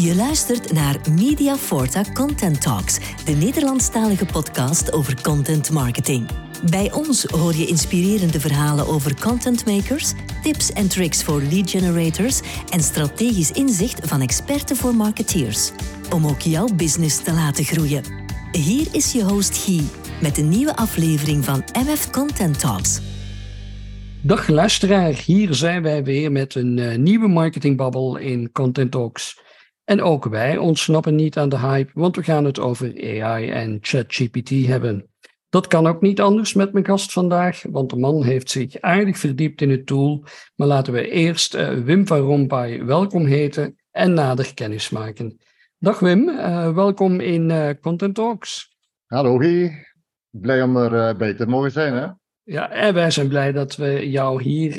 Je 0.00 0.14
luistert 0.14 0.72
naar 0.72 0.96
Media 1.10 1.56
Forta 1.56 2.02
Content 2.12 2.60
Talks, 2.60 2.98
de 3.24 3.32
Nederlandstalige 3.32 4.26
podcast 4.26 4.92
over 4.92 5.22
content 5.22 5.70
marketing. 5.70 6.28
Bij 6.70 6.92
ons 6.92 7.24
hoor 7.24 7.54
je 7.54 7.66
inspirerende 7.66 8.40
verhalen 8.40 8.86
over 8.86 9.20
content 9.20 9.66
makers, 9.66 10.12
tips 10.42 10.72
en 10.72 10.88
tricks 10.88 11.24
voor 11.24 11.42
lead 11.42 11.70
generators 11.70 12.40
en 12.70 12.80
strategisch 12.80 13.50
inzicht 13.50 14.08
van 14.08 14.20
experten 14.20 14.76
voor 14.76 14.94
marketeers. 14.94 15.70
Om 16.14 16.26
ook 16.26 16.40
jouw 16.40 16.68
business 16.74 17.22
te 17.22 17.32
laten 17.32 17.64
groeien. 17.64 18.02
Hier 18.52 18.86
is 18.92 19.12
je 19.12 19.22
host 19.22 19.56
Guy 19.56 19.82
met 20.20 20.38
een 20.38 20.48
nieuwe 20.48 20.76
aflevering 20.76 21.44
van 21.44 21.64
MF 21.72 22.10
Content 22.10 22.58
Talks. 22.60 23.00
Dag 24.22 24.48
luisteraar, 24.48 25.14
hier 25.24 25.54
zijn 25.54 25.82
wij 25.82 26.04
weer 26.04 26.32
met 26.32 26.54
een 26.54 26.76
uh, 26.76 26.96
nieuwe 26.96 27.28
marketingbabbel 27.28 28.16
in 28.16 28.52
Content 28.52 28.90
Talks. 28.90 29.46
En 29.88 30.02
ook 30.02 30.24
wij 30.24 30.56
ontsnappen 30.56 31.14
niet 31.14 31.38
aan 31.38 31.48
de 31.48 31.58
hype, 31.58 31.90
want 31.94 32.16
we 32.16 32.22
gaan 32.22 32.44
het 32.44 32.58
over 32.58 33.20
AI 33.22 33.50
en 33.50 33.78
ChatGPT 33.80 34.50
hebben. 34.50 35.10
Dat 35.48 35.66
kan 35.66 35.86
ook 35.86 36.00
niet 36.00 36.20
anders 36.20 36.54
met 36.54 36.72
mijn 36.72 36.84
gast 36.84 37.12
vandaag, 37.12 37.62
want 37.70 37.90
de 37.90 37.96
man 37.96 38.24
heeft 38.24 38.50
zich 38.50 38.80
aardig 38.80 39.18
verdiept 39.18 39.60
in 39.60 39.70
het 39.70 39.86
tool. 39.86 40.24
Maar 40.54 40.66
laten 40.66 40.92
we 40.92 41.10
eerst 41.10 41.54
uh, 41.54 41.70
Wim 41.70 42.06
van 42.06 42.18
Rompuy 42.18 42.84
welkom 42.84 43.24
heten 43.24 43.76
en 43.90 44.12
nader 44.12 44.54
kennis 44.54 44.90
maken. 44.90 45.38
Dag 45.78 45.98
Wim, 45.98 46.28
uh, 46.28 46.74
welkom 46.74 47.20
in 47.20 47.50
uh, 47.50 47.70
Content 47.80 48.14
Talks. 48.14 48.76
Hallo 49.06 49.38
Guy, 49.38 49.86
blij 50.30 50.62
om 50.62 50.76
erbij 50.76 51.16
bij 51.16 51.34
te 51.34 51.46
mogen 51.46 51.70
zijn 51.70 51.94
hè? 51.94 52.06
Ja, 52.42 52.70
en 52.70 52.94
wij 52.94 53.10
zijn 53.10 53.28
blij 53.28 53.52
dat 53.52 53.76
we 53.76 54.10
jou 54.10 54.42
hier 54.42 54.76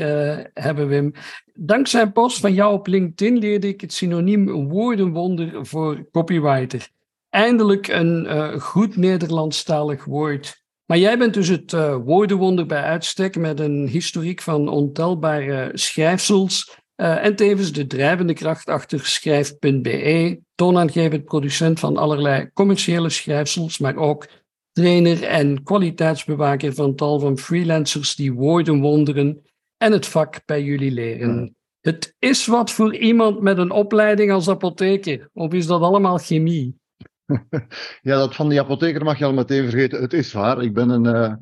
hebben, 0.53 0.87
Wim. 0.87 1.13
Dankzij 1.61 2.01
een 2.01 2.11
post 2.11 2.39
van 2.39 2.53
jou 2.53 2.73
op 2.73 2.87
LinkedIn 2.87 3.37
leerde 3.37 3.67
ik 3.67 3.81
het 3.81 3.93
synoniem 3.93 4.69
woordenwonder 4.69 5.65
voor 5.65 6.09
copywriter. 6.11 6.89
Eindelijk 7.29 7.87
een 7.87 8.25
uh, 8.25 8.59
goed 8.59 8.95
Nederlandstalig 8.95 10.05
woord. 10.05 10.63
Maar 10.85 10.97
jij 10.97 11.17
bent 11.17 11.33
dus 11.33 11.47
het 11.47 11.71
uh, 11.71 11.95
woordenwonder 11.95 12.65
bij 12.65 12.81
uitstek 12.81 13.37
met 13.37 13.59
een 13.59 13.87
historiek 13.87 14.41
van 14.41 14.67
ontelbare 14.67 15.71
schrijfsels. 15.73 16.77
en 16.95 17.35
tevens 17.35 17.71
de 17.71 17.87
drijvende 17.87 18.33
kracht 18.33 18.67
achter 18.67 19.05
schrijf.be, 19.05 20.39
toonaangevend 20.55 21.25
producent 21.25 21.79
van 21.79 21.97
allerlei 21.97 22.49
commerciële 22.53 23.09
schrijfsels, 23.09 23.77
maar 23.77 23.95
ook 23.95 24.27
trainer 24.71 25.23
en 25.23 25.63
kwaliteitsbewaker 25.63 26.73
van 26.73 26.95
tal 26.95 27.19
van 27.19 27.37
freelancers 27.37 28.15
die 28.15 28.33
woorden 28.33 28.79
wonderen 28.79 29.43
en 29.79 29.91
het 29.91 30.07
vak 30.07 30.41
bij 30.45 30.63
jullie 30.63 30.91
leren. 30.91 31.55
Het 31.81 32.15
is 32.19 32.45
wat 32.45 32.71
voor 32.71 32.95
iemand 32.95 33.41
met 33.41 33.57
een 33.57 33.71
opleiding 33.71 34.31
als 34.31 34.49
apotheker, 34.49 35.29
of 35.33 35.53
is 35.53 35.67
dat 35.67 35.81
allemaal 35.81 36.17
chemie? 36.17 36.77
Ja, 38.01 38.17
dat 38.17 38.35
van 38.35 38.49
die 38.49 38.59
apotheker 38.59 39.03
mag 39.03 39.17
je 39.17 39.25
al 39.25 39.33
meteen 39.33 39.69
vergeten. 39.69 40.01
Het 40.01 40.13
is 40.13 40.33
waar. 40.33 40.61
Ik, 40.63 40.73
ben 40.73 40.89
een, 40.89 41.05
uh, 41.05 41.33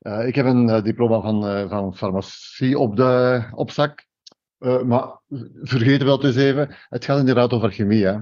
uh, 0.00 0.26
ik 0.26 0.34
heb 0.34 0.46
een 0.46 0.68
uh, 0.68 0.82
diploma 0.82 1.20
van, 1.20 1.68
van 1.68 1.96
farmacie 1.96 2.78
op, 2.78 2.96
de, 2.96 3.42
op 3.54 3.70
zak. 3.70 4.06
maar 4.84 5.20
vergeet 5.62 6.02
wel 6.02 6.24
eens 6.24 6.36
even, 6.36 6.76
het 6.88 7.04
gaat 7.04 7.18
inderdaad 7.18 7.52
over 7.52 7.70
chemie. 7.70 8.06
Hè? 8.06 8.18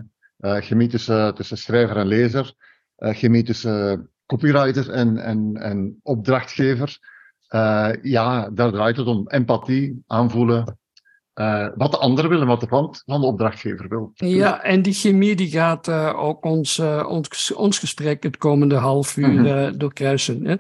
chemie 0.61 0.89
tussen, 0.89 1.35
tussen 1.35 1.59
schrijver 1.59 1.97
en 1.97 2.07
lezer. 2.07 2.55
chemie 2.97 3.43
tussen 3.43 4.11
copywriter 4.27 4.91
en, 4.91 5.19
en, 5.19 5.57
en 5.57 6.01
opdrachtgever. 6.03 6.99
Uh, 7.51 7.89
ja, 8.03 8.51
daar 8.51 8.71
draait 8.71 8.97
het 8.97 9.07
om. 9.07 9.29
Empathie, 9.29 10.03
aanvoelen. 10.07 10.79
Uh, 11.41 11.69
wat 11.75 11.91
de 11.91 11.99
ander 11.99 12.29
wil 12.29 12.41
en 12.41 12.47
wat 12.47 12.61
de 12.61 12.67
klant 12.67 13.03
van 13.07 13.21
de 13.21 13.27
opdrachtgever 13.27 13.89
wil. 13.89 14.11
Ja, 14.15 14.63
en 14.63 14.83
die 14.83 14.93
chemie 14.93 15.37
die 15.37 15.51
gaat 15.51 15.89
uh, 15.89 16.13
ook 16.17 16.45
ons, 16.45 16.79
ons, 17.07 17.53
ons 17.53 17.79
gesprek 17.79 18.23
het 18.23 18.37
komende 18.37 18.75
half 18.75 19.17
uur 19.17 19.29
mm-hmm. 19.29 19.79
doorkruisen. 19.79 20.59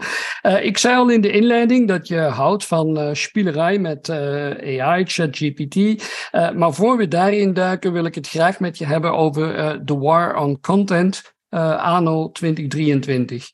ik 0.62 0.78
zei 0.78 0.96
al 0.96 1.10
in 1.10 1.20
de 1.20 1.30
inleiding 1.30 1.88
dat 1.88 2.08
je 2.08 2.18
houdt 2.18 2.66
van 2.66 3.16
spielerij 3.16 3.78
met 3.78 4.10
AI, 4.10 5.04
ChatGPT. 5.04 5.76
maar 6.54 6.72
voor 6.72 6.96
we 6.96 7.08
daarin 7.08 7.52
duiken 7.52 7.92
wil 7.92 8.04
ik 8.04 8.14
het 8.14 8.28
graag 8.28 8.60
met 8.60 8.78
je 8.78 8.86
hebben 8.86 9.12
over 9.12 9.80
de 9.84 9.98
war 9.98 10.36
on 10.36 10.60
content 10.60 11.34
anno 11.78 12.30
2023. 12.30 13.50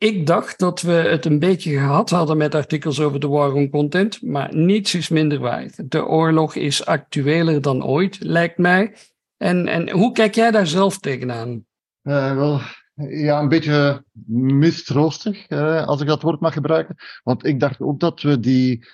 Ik 0.00 0.26
dacht 0.26 0.58
dat 0.58 0.80
we 0.80 0.92
het 0.92 1.24
een 1.24 1.38
beetje 1.38 1.78
gehad 1.78 2.10
hadden 2.10 2.36
met 2.36 2.54
artikels 2.54 3.00
over 3.00 3.20
de 3.20 3.28
war 3.28 3.52
on 3.52 3.70
content, 3.70 4.22
maar 4.22 4.54
niets 4.54 4.94
is 4.94 5.08
minder 5.08 5.38
waar. 5.38 5.70
De 5.76 6.06
oorlog 6.06 6.54
is 6.54 6.86
actueler 6.86 7.62
dan 7.62 7.84
ooit, 7.84 8.16
lijkt 8.20 8.58
mij. 8.58 8.94
En, 9.36 9.66
en 9.66 9.90
hoe 9.90 10.12
kijk 10.12 10.34
jij 10.34 10.50
daar 10.50 10.66
zelf 10.66 10.98
tegenaan? 10.98 11.64
Uh, 12.02 12.34
wel, 12.34 12.60
ja, 13.08 13.40
een 13.40 13.48
beetje 13.48 14.04
mistroostig, 14.26 15.50
uh, 15.50 15.86
als 15.86 16.00
ik 16.00 16.06
dat 16.06 16.22
woord 16.22 16.40
mag 16.40 16.52
gebruiken. 16.52 16.96
Want 17.22 17.44
ik 17.44 17.60
dacht 17.60 17.80
ook 17.80 18.00
dat 18.00 18.22
we 18.22 18.40
die, 18.40 18.86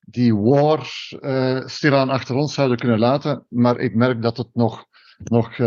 die 0.00 0.36
war 0.36 0.88
uh, 1.20 1.66
stilaan 1.66 2.10
achter 2.10 2.34
ons 2.34 2.54
zouden 2.54 2.78
kunnen 2.78 2.98
laten. 2.98 3.46
Maar 3.48 3.78
ik 3.78 3.94
merk 3.94 4.22
dat 4.22 4.36
het 4.36 4.48
nog, 4.52 4.86
nog 5.18 5.58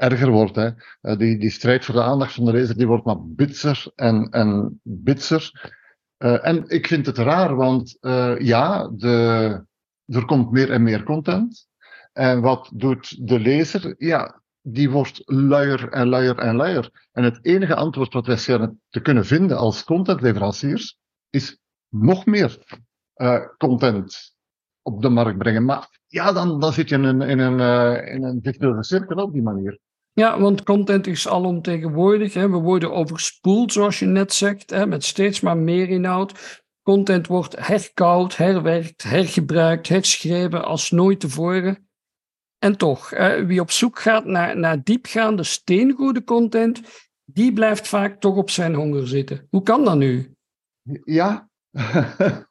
erger 0.00 0.30
wordt. 0.30 0.56
Hè. 0.56 0.70
Uh, 1.02 1.16
die, 1.16 1.38
die 1.38 1.50
strijd 1.50 1.84
voor 1.84 1.94
de 1.94 2.02
aandacht 2.02 2.34
van 2.34 2.44
de 2.44 2.52
lezer 2.52 2.76
die 2.76 2.86
wordt 2.86 3.04
maar 3.04 3.26
bitser 3.26 3.92
en, 3.94 4.30
en 4.30 4.80
bitser. 4.82 5.72
Uh, 6.18 6.46
en 6.46 6.68
ik 6.68 6.86
vind 6.86 7.06
het 7.06 7.18
raar, 7.18 7.56
want 7.56 7.96
uh, 8.00 8.38
ja, 8.38 8.88
de, 8.88 9.64
er 10.06 10.24
komt 10.24 10.50
meer 10.50 10.70
en 10.70 10.82
meer 10.82 11.02
content. 11.02 11.68
En 12.12 12.40
wat 12.40 12.70
doet 12.74 13.28
de 13.28 13.40
lezer? 13.40 13.94
Ja, 13.98 14.42
die 14.60 14.90
wordt 14.90 15.22
luier 15.24 15.88
en 15.88 16.08
luier 16.08 16.38
en 16.38 16.56
luier. 16.56 17.08
En 17.12 17.24
het 17.24 17.38
enige 17.42 17.74
antwoord 17.74 18.12
wat 18.12 18.26
wij 18.26 18.36
schijnen 18.36 18.80
te 18.88 19.00
kunnen 19.00 19.24
vinden 19.24 19.56
als 19.56 19.84
contentleveranciers 19.84 20.98
is 21.30 21.58
nog 21.88 22.26
meer 22.26 22.58
content 23.56 24.34
op 24.82 25.02
de 25.02 25.08
markt 25.08 25.38
brengen. 25.38 25.64
Maar 25.64 26.00
ja, 26.06 26.32
dan, 26.32 26.60
dan 26.60 26.72
zit 26.72 26.88
je 26.88 26.94
in 26.94 27.04
een, 27.04 27.20
in 27.20 27.38
een, 27.38 27.60
in 28.06 28.24
een 28.24 28.38
visuele 28.42 28.84
cirkel 28.84 29.16
op 29.16 29.32
die 29.32 29.42
manier. 29.42 29.78
Ja, 30.12 30.40
want 30.40 30.62
content 30.62 31.06
is 31.06 31.28
alomtegenwoordig. 31.28 32.34
Hè. 32.34 32.50
We 32.50 32.56
worden 32.56 32.92
overspoeld, 32.92 33.72
zoals 33.72 33.98
je 33.98 34.06
net 34.06 34.32
zegt, 34.32 34.70
hè, 34.70 34.86
met 34.86 35.04
steeds 35.04 35.40
maar 35.40 35.56
meer 35.56 35.88
inhoud. 35.88 36.62
Content 36.82 37.26
wordt 37.26 37.66
herkoud, 37.66 38.36
herwerkt, 38.36 39.02
hergebruikt, 39.02 39.88
herschreven 39.88 40.64
als 40.64 40.90
nooit 40.90 41.20
tevoren. 41.20 41.88
En 42.58 42.76
toch, 42.76 43.10
wie 43.46 43.60
op 43.60 43.70
zoek 43.70 43.98
gaat 43.98 44.24
naar, 44.24 44.58
naar 44.58 44.82
diepgaande, 44.82 45.42
steengoede 45.42 46.24
content, 46.24 46.80
die 47.24 47.52
blijft 47.52 47.88
vaak 47.88 48.20
toch 48.20 48.36
op 48.36 48.50
zijn 48.50 48.74
honger 48.74 49.08
zitten. 49.08 49.46
Hoe 49.50 49.62
kan 49.62 49.84
dat 49.84 49.96
nu? 49.96 50.34
Ja, 51.04 51.50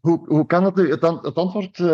hoe, 0.00 0.26
hoe 0.26 0.46
kan 0.46 0.64
het? 0.64 0.76
Het, 0.76 1.34
antwoord, 1.34 1.78
uh, 1.78 1.86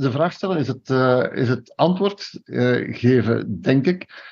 de 0.00 0.10
vraag 0.10 0.32
stellen, 0.32 0.58
is 0.58 0.68
het, 0.68 0.88
uh, 0.90 1.26
is 1.32 1.48
het 1.48 1.76
antwoord 1.76 2.40
uh, 2.44 2.96
geven, 2.96 3.60
denk 3.60 3.86
ik. 3.86 4.26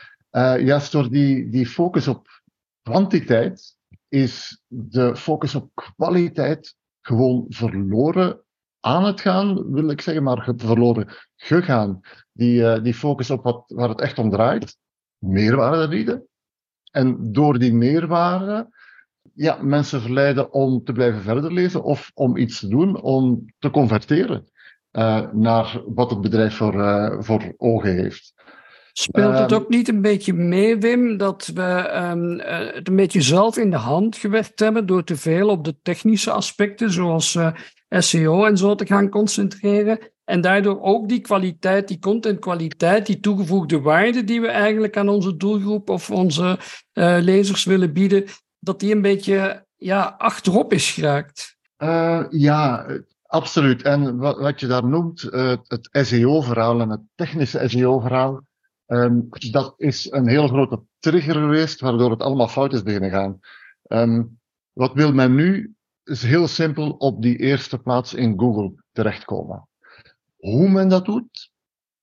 juist 0.58 0.92
door 0.92 1.10
die, 1.10 1.48
die 1.48 1.66
focus 1.66 2.08
op 2.08 2.42
kwantiteit 2.82 3.76
is 4.08 4.62
de 4.66 5.16
focus 5.16 5.54
op 5.54 5.70
kwaliteit 5.96 6.74
gewoon 7.00 7.46
verloren 7.48 8.40
aan 8.80 9.04
het 9.04 9.20
gaan, 9.20 9.72
wil 9.72 9.90
ik 9.90 10.00
zeggen, 10.00 10.22
maar 10.22 10.52
verloren 10.56 11.08
gegaan. 11.36 12.00
Die, 12.32 12.80
die 12.80 12.94
focus 12.94 13.30
op 13.30 13.42
wat, 13.42 13.64
waar 13.66 13.88
het 13.88 14.00
echt 14.00 14.18
om 14.18 14.30
draait, 14.30 14.76
meerwaarde 15.18 15.88
bieden. 15.88 16.26
En 16.90 17.32
door 17.32 17.58
die 17.58 17.74
meerwaarde 17.74 18.68
ja, 19.36 19.58
mensen 19.62 20.00
verleiden 20.00 20.52
om 20.52 20.84
te 20.84 20.92
blijven 20.92 21.20
verder 21.20 21.52
lezen 21.52 21.82
of 21.82 22.10
om 22.14 22.36
iets 22.36 22.60
te 22.60 22.68
doen 22.68 23.00
om 23.00 23.44
te 23.58 23.70
converteren 23.70 24.44
uh, 24.92 25.20
naar 25.32 25.82
wat 25.86 26.10
het 26.10 26.20
bedrijf 26.20 26.56
voor, 26.56 26.74
uh, 26.74 27.16
voor 27.18 27.54
ogen 27.56 27.94
heeft. 27.94 28.34
Speelt 28.92 29.38
het 29.38 29.52
ehm, 29.52 29.60
ook 29.60 29.68
niet 29.68 29.88
een 29.88 30.02
beetje 30.02 30.32
mee, 30.32 30.76
Wim, 30.76 31.16
dat 31.16 31.50
we 31.54 31.92
um, 32.12 32.40
het 32.74 32.88
een 32.88 32.96
beetje 32.96 33.20
zelf 33.20 33.56
in 33.56 33.70
de 33.70 33.76
hand 33.76 34.16
gewerkt 34.16 34.60
hebben 34.60 34.86
door 34.86 35.04
te 35.04 35.16
veel 35.16 35.48
op 35.48 35.64
de 35.64 35.76
technische 35.82 36.30
aspecten, 36.30 36.90
zoals 36.90 37.38
SEO 37.88 38.44
en 38.44 38.56
zo, 38.56 38.74
te 38.74 38.86
gaan 38.86 39.08
concentreren? 39.08 39.98
En 40.24 40.40
daardoor 40.40 40.80
ook 40.80 41.08
die 41.08 41.20
kwaliteit, 41.20 41.88
die 41.88 41.98
contentkwaliteit, 41.98 43.06
die 43.06 43.20
toegevoegde 43.20 43.80
waarde 43.80 44.24
die 44.24 44.40
we 44.40 44.48
eigenlijk 44.48 44.96
aan 44.96 45.08
onze 45.08 45.36
doelgroep 45.36 45.90
of 45.90 46.10
onze 46.10 46.58
lezers 47.20 47.64
willen 47.64 47.92
bieden, 47.92 48.24
dat 48.66 48.80
die 48.80 48.94
een 48.94 49.02
beetje 49.02 49.66
ja, 49.76 50.14
achterop 50.18 50.72
is 50.72 50.90
geraakt. 50.90 51.56
Uh, 51.78 52.24
ja, 52.30 52.86
absoluut. 53.22 53.82
En 53.82 54.16
wat, 54.16 54.60
je 54.60 54.66
daar 54.66 54.86
noemt, 54.86 55.22
uh, 55.22 55.56
het 55.66 55.88
SEO-verhaal 55.92 56.80
en 56.80 56.90
het 56.90 57.00
technische 57.14 57.68
SEO-verhaal, 57.68 58.42
um, 58.86 59.28
dat 59.50 59.74
is 59.76 60.10
een 60.10 60.28
heel 60.28 60.48
grote 60.48 60.82
trigger 60.98 61.34
geweest, 61.34 61.80
waardoor 61.80 62.10
het 62.10 62.22
allemaal 62.22 62.48
fout 62.48 62.72
is 62.72 62.82
beginnen 62.82 63.10
gaan. 63.10 63.40
Um, 63.88 64.38
wat 64.72 64.92
wil 64.92 65.12
men 65.12 65.34
nu? 65.34 65.74
Is 66.04 66.22
heel 66.22 66.48
simpel 66.48 66.90
op 66.90 67.22
die 67.22 67.36
eerste 67.36 67.78
plaats 67.78 68.14
in 68.14 68.38
Google 68.38 68.72
terechtkomen. 68.92 69.68
Hoe 70.36 70.68
men 70.68 70.88
dat 70.88 71.04
doet, 71.04 71.50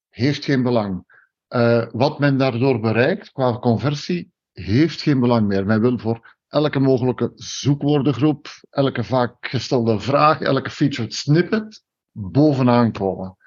heeft 0.09 0.45
geen 0.45 0.63
belang. 0.63 1.12
Uh, 1.50 1.86
wat 1.92 2.19
men 2.19 2.38
daardoor 2.38 2.80
bereikt 2.80 3.31
qua 3.31 3.59
conversie 3.59 4.31
heeft 4.54 5.01
geen 5.01 5.19
belang 5.19 5.48
meer. 5.48 5.66
Men 5.66 5.81
wil 5.81 5.98
voor 5.98 6.36
elke 6.53 6.79
mogelijke 6.79 7.31
zoekwoordengroep, 7.35 8.47
elke 8.69 9.03
vaak 9.03 9.35
gestelde 9.39 10.00
vraag, 10.00 10.41
elke 10.41 10.69
featured 10.69 11.13
snippet 11.13 11.83
bovenaan 12.11 12.91
komen. 12.91 13.38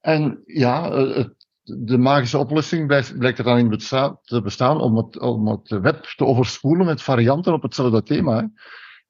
En 0.00 0.42
ja, 0.44 0.92
het, 0.92 1.46
de 1.62 1.98
magische 1.98 2.38
oplossing 2.38 2.86
blijkt 3.18 3.38
er 3.38 3.44
dan 3.44 3.58
in 3.58 3.78
te 4.22 4.40
bestaan 4.42 4.80
om 4.80 4.96
het, 4.96 5.20
om 5.20 5.48
het 5.48 5.68
web 5.68 6.04
te 6.04 6.24
overspoelen 6.24 6.86
met 6.86 7.02
varianten 7.02 7.52
op 7.52 7.62
hetzelfde 7.62 8.02
thema. 8.02 8.50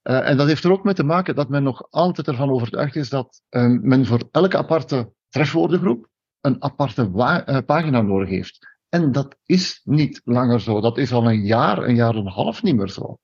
Uh, 0.02 0.28
en 0.28 0.36
dat 0.36 0.46
heeft 0.46 0.64
er 0.64 0.72
ook 0.72 0.84
mee 0.84 0.94
te 0.94 1.04
maken 1.04 1.34
dat 1.34 1.48
men 1.48 1.62
nog 1.62 1.90
altijd 1.90 2.28
ervan 2.28 2.50
overtuigd 2.50 2.96
is 2.96 3.08
dat 3.08 3.42
uh, 3.50 3.78
men 3.80 4.06
voor 4.06 4.28
elke 4.30 4.56
aparte 4.56 5.12
trefwoordengroep 5.28 6.08
een 6.40 6.62
aparte 6.62 7.10
pagina 7.66 8.00
nodig 8.00 8.28
heeft. 8.28 8.58
En 8.88 9.12
dat 9.12 9.36
is 9.46 9.80
niet 9.84 10.20
langer 10.24 10.60
zo. 10.60 10.80
Dat 10.80 10.98
is 10.98 11.12
al 11.12 11.30
een 11.30 11.44
jaar, 11.44 11.78
een 11.78 11.94
jaar 11.94 12.14
en 12.14 12.20
een 12.20 12.32
half 12.32 12.62
niet 12.62 12.76
meer 12.76 12.88
zo. 12.88 13.18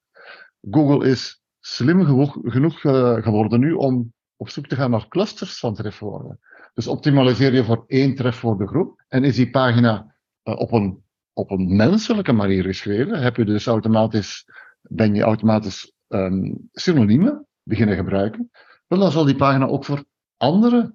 Google 0.70 1.08
is 1.08 1.42
slim 1.60 2.04
genoeg, 2.04 2.38
genoeg 2.42 2.80
geworden 3.22 3.60
nu 3.60 3.72
om 3.72 4.12
op 4.36 4.48
zoek 4.48 4.66
te 4.66 4.76
gaan 4.76 4.90
naar 4.90 5.08
clusters 5.08 5.58
van 5.58 5.74
trefwoorden. 5.74 6.40
Dus 6.74 6.86
optimaliseer 6.86 7.54
je 7.54 7.64
voor 7.64 7.84
één 7.86 8.14
trefwoordengroep 8.14 9.04
en 9.08 9.24
is 9.24 9.36
die 9.36 9.50
pagina 9.50 10.14
op 10.42 10.72
een, 10.72 11.02
op 11.32 11.50
een 11.50 11.76
menselijke 11.76 12.32
manier 12.32 12.62
geschreven, 12.62 13.22
heb 13.22 13.36
je 13.36 13.44
dus 13.44 13.66
automatisch, 13.66 14.44
ben 14.80 15.14
je 15.14 15.22
automatisch 15.22 15.92
um, 16.08 16.68
synoniemen 16.72 17.46
beginnen 17.62 17.96
gebruiken, 17.96 18.50
dan 18.86 19.10
zal 19.10 19.24
die 19.24 19.36
pagina 19.36 19.66
ook 19.66 19.84
voor 19.84 20.04
andere 20.36 20.94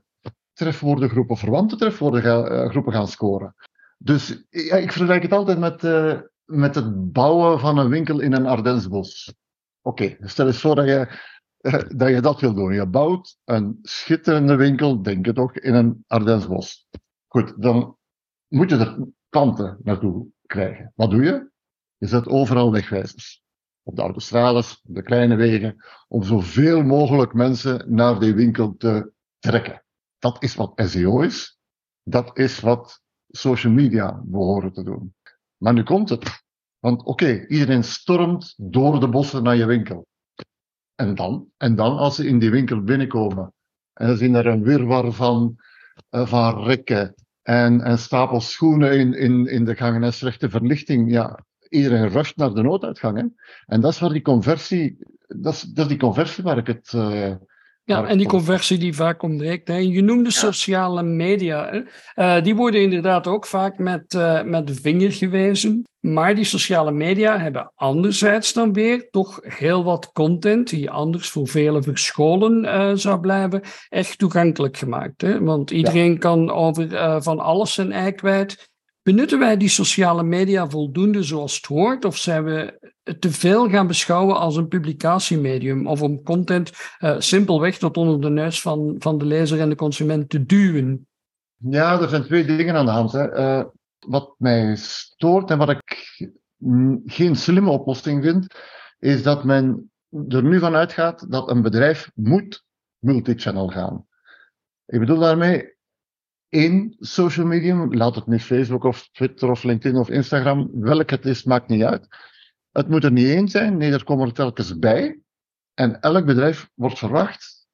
trefwoordengroepen, 0.53 1.37
verwante 1.37 1.75
trefwoordengroepen 1.75 2.93
gaan 2.93 3.07
scoren. 3.07 3.55
Dus 3.97 4.45
ja, 4.49 4.75
ik 4.75 4.91
vergelijk 4.91 5.21
het 5.21 5.31
altijd 5.31 5.59
met, 5.59 5.81
met 6.45 6.75
het 6.75 7.11
bouwen 7.11 7.59
van 7.59 7.77
een 7.77 7.89
winkel 7.89 8.19
in 8.19 8.33
een 8.33 8.45
Ardensbos. 8.45 9.33
Oké, 9.87 10.03
okay, 10.03 10.27
stel 10.27 10.47
eens 10.47 10.61
voor 10.61 10.75
dat 10.75 10.85
je, 10.85 11.19
uh, 11.61 11.83
dat 11.97 12.09
je 12.09 12.21
dat 12.21 12.39
wil 12.39 12.53
doen. 12.53 12.73
Je 12.73 12.87
bouwt 12.87 13.37
een 13.43 13.79
schitterende 13.81 14.55
winkel, 14.55 15.01
denk 15.01 15.25
je 15.25 15.33
toch, 15.33 15.53
in 15.53 15.73
een 15.73 16.03
Ardensbos. 16.07 16.87
Goed, 17.27 17.61
dan 17.61 17.97
moet 18.47 18.69
je 18.69 18.77
er 18.77 19.07
klanten 19.29 19.77
naartoe 19.83 20.27
krijgen. 20.45 20.91
Wat 20.95 21.11
doe 21.11 21.23
je? 21.23 21.51
Je 21.97 22.07
zet 22.07 22.27
overal 22.27 22.71
wegwijzers 22.71 23.43
op 23.83 23.95
de 23.95 24.01
autostrades, 24.01 24.81
op 24.83 24.95
de 24.95 25.03
kleine 25.03 25.35
wegen, 25.35 25.85
om 26.07 26.23
zoveel 26.23 26.83
mogelijk 26.83 27.33
mensen 27.33 27.93
naar 27.93 28.19
die 28.19 28.33
winkel 28.33 28.75
te 28.77 29.11
trekken. 29.39 29.83
Dat 30.19 30.43
is 30.43 30.55
wat 30.55 30.81
SEO 30.85 31.21
is. 31.21 31.59
Dat 32.03 32.37
is 32.37 32.59
wat 32.59 33.01
social 33.27 33.73
media 33.73 34.21
behoren 34.25 34.73
te 34.73 34.83
doen. 34.83 35.15
Maar 35.57 35.73
nu 35.73 35.83
komt 35.83 36.09
het. 36.09 36.45
Want 36.79 37.03
oké, 37.03 37.45
iedereen 37.47 37.83
stormt 37.83 38.53
door 38.57 38.99
de 38.99 39.09
bossen 39.09 39.43
naar 39.43 39.55
je 39.55 39.65
winkel. 39.65 40.05
En 40.95 41.15
dan? 41.15 41.47
En 41.57 41.75
dan, 41.75 41.97
als 41.97 42.15
ze 42.15 42.27
in 42.27 42.39
die 42.39 42.49
winkel 42.49 42.83
binnenkomen 42.83 43.53
en 43.93 44.07
ze 44.07 44.17
zien 44.17 44.35
er 44.35 44.45
een 44.45 44.63
wirwar 44.63 45.11
van, 45.11 45.55
uh, 46.11 46.27
van 46.27 46.63
rekken 46.63 47.15
en, 47.41 47.81
en 47.81 47.97
stapels 47.97 48.51
schoenen 48.51 48.99
in, 48.99 49.13
in, 49.13 49.45
in 49.45 49.65
de 49.65 49.75
gangen 49.75 50.03
en 50.03 50.13
slechte 50.13 50.49
verlichting, 50.49 51.11
ja, 51.11 51.45
iedereen 51.69 52.09
rusht 52.09 52.37
naar 52.37 52.53
de 52.53 52.61
nooduitgang. 52.61 53.17
Hè? 53.17 53.25
En 53.65 53.81
dat 53.81 53.91
is 53.91 53.99
waar 53.99 54.13
die 54.13 54.21
conversie, 54.21 54.97
dat 55.27 55.53
is, 55.53 55.61
dat 55.61 55.85
is 55.85 55.87
die 55.87 55.99
conversie 55.99 56.43
waar 56.43 56.57
ik 56.57 56.67
het. 56.67 56.93
Uh, 56.95 57.35
ja, 57.87 58.05
en 58.05 58.17
die 58.17 58.27
conversie 58.27 58.77
die 58.77 58.95
vaak 58.95 59.23
ontbreekt. 59.23 59.67
Hè. 59.67 59.75
Je 59.75 60.01
noemde 60.01 60.31
sociale 60.31 61.03
media. 61.03 61.73
Uh, 62.15 62.41
die 62.41 62.55
worden 62.55 62.81
inderdaad 62.81 63.27
ook 63.27 63.45
vaak 63.45 63.77
met, 63.77 64.13
uh, 64.13 64.43
met 64.43 64.67
de 64.67 64.75
vinger 64.75 65.11
gewezen. 65.11 65.83
Maar 65.99 66.35
die 66.35 66.43
sociale 66.43 66.91
media 66.91 67.39
hebben 67.39 67.71
anderzijds 67.75 68.53
dan 68.53 68.73
weer 68.73 69.09
toch 69.09 69.39
heel 69.43 69.83
wat 69.83 70.11
content 70.11 70.69
die 70.69 70.89
anders 70.89 71.29
voor 71.29 71.47
velen 71.47 71.83
verscholen 71.83 72.63
uh, 72.63 72.91
zou 72.93 73.19
blijven, 73.19 73.61
echt 73.89 74.17
toegankelijk 74.17 74.77
gemaakt. 74.77 75.21
Hè? 75.21 75.43
Want 75.43 75.71
iedereen 75.71 76.11
ja. 76.11 76.17
kan 76.17 76.51
over 76.51 77.23
van 77.23 77.39
alles 77.39 77.73
zijn 77.73 77.91
ei 77.91 78.11
kwijt. 78.11 78.69
Benutten 79.07 79.39
wij 79.39 79.57
die 79.57 79.69
sociale 79.69 80.23
media 80.23 80.69
voldoende 80.69 81.23
zoals 81.23 81.55
het 81.55 81.65
hoort, 81.65 82.05
of 82.05 82.17
zijn 82.17 82.43
we 82.43 82.91
te 83.19 83.31
veel 83.31 83.69
gaan 83.69 83.87
beschouwen 83.87 84.37
als 84.37 84.55
een 84.55 84.67
publicatiemedium 84.67 85.87
of 85.87 86.01
om 86.01 86.23
content 86.23 86.71
uh, 86.99 87.15
simpelweg 87.19 87.77
tot 87.77 87.97
onder 87.97 88.21
de 88.21 88.29
neus 88.29 88.61
van, 88.61 88.95
van 88.99 89.17
de 89.17 89.25
lezer 89.25 89.59
en 89.59 89.69
de 89.69 89.75
consument 89.75 90.29
te 90.29 90.45
duwen? 90.45 91.07
Ja, 91.57 92.01
er 92.01 92.09
zijn 92.09 92.23
twee 92.23 92.45
dingen 92.45 92.75
aan 92.75 92.85
de 92.85 92.91
hand. 92.91 93.11
Hè. 93.11 93.37
Uh, 93.37 93.65
wat 93.99 94.35
mij 94.37 94.75
stoort 94.75 95.49
en 95.49 95.57
wat 95.57 95.69
ik 95.69 95.81
geen 97.05 97.35
slimme 97.35 97.69
oplossing 97.69 98.23
vind, 98.23 98.55
is 98.99 99.23
dat 99.23 99.43
men 99.43 99.91
er 100.27 100.43
nu 100.43 100.59
van 100.59 100.75
uitgaat 100.75 101.31
dat 101.31 101.49
een 101.49 101.61
bedrijf 101.61 102.11
moet 102.13 102.63
multichannel 102.97 103.67
gaan. 103.67 104.05
Ik 104.85 104.99
bedoel 104.99 105.19
daarmee, 105.19 105.76
één 106.49 106.95
social 106.99 107.45
medium, 107.45 107.93
laat 107.93 108.15
het 108.15 108.27
nu 108.27 108.39
Facebook 108.39 108.83
of 108.83 109.09
Twitter 109.11 109.49
of 109.49 109.63
LinkedIn 109.63 109.99
of 109.99 110.09
Instagram, 110.09 110.69
welk 110.73 111.09
het 111.09 111.25
is, 111.25 111.43
maakt 111.43 111.67
niet 111.67 111.83
uit. 111.83 112.07
Het 112.71 112.89
moet 112.89 113.03
er 113.03 113.11
niet 113.11 113.27
één 113.27 113.47
zijn, 113.47 113.77
nee, 113.77 113.91
er 113.91 114.03
komen 114.03 114.27
er 114.27 114.33
telkens 114.33 114.79
bij. 114.79 115.19
En 115.73 115.99
elk 115.99 116.25
bedrijf 116.25 116.69
wordt 116.73 116.97
verwacht 116.97 117.67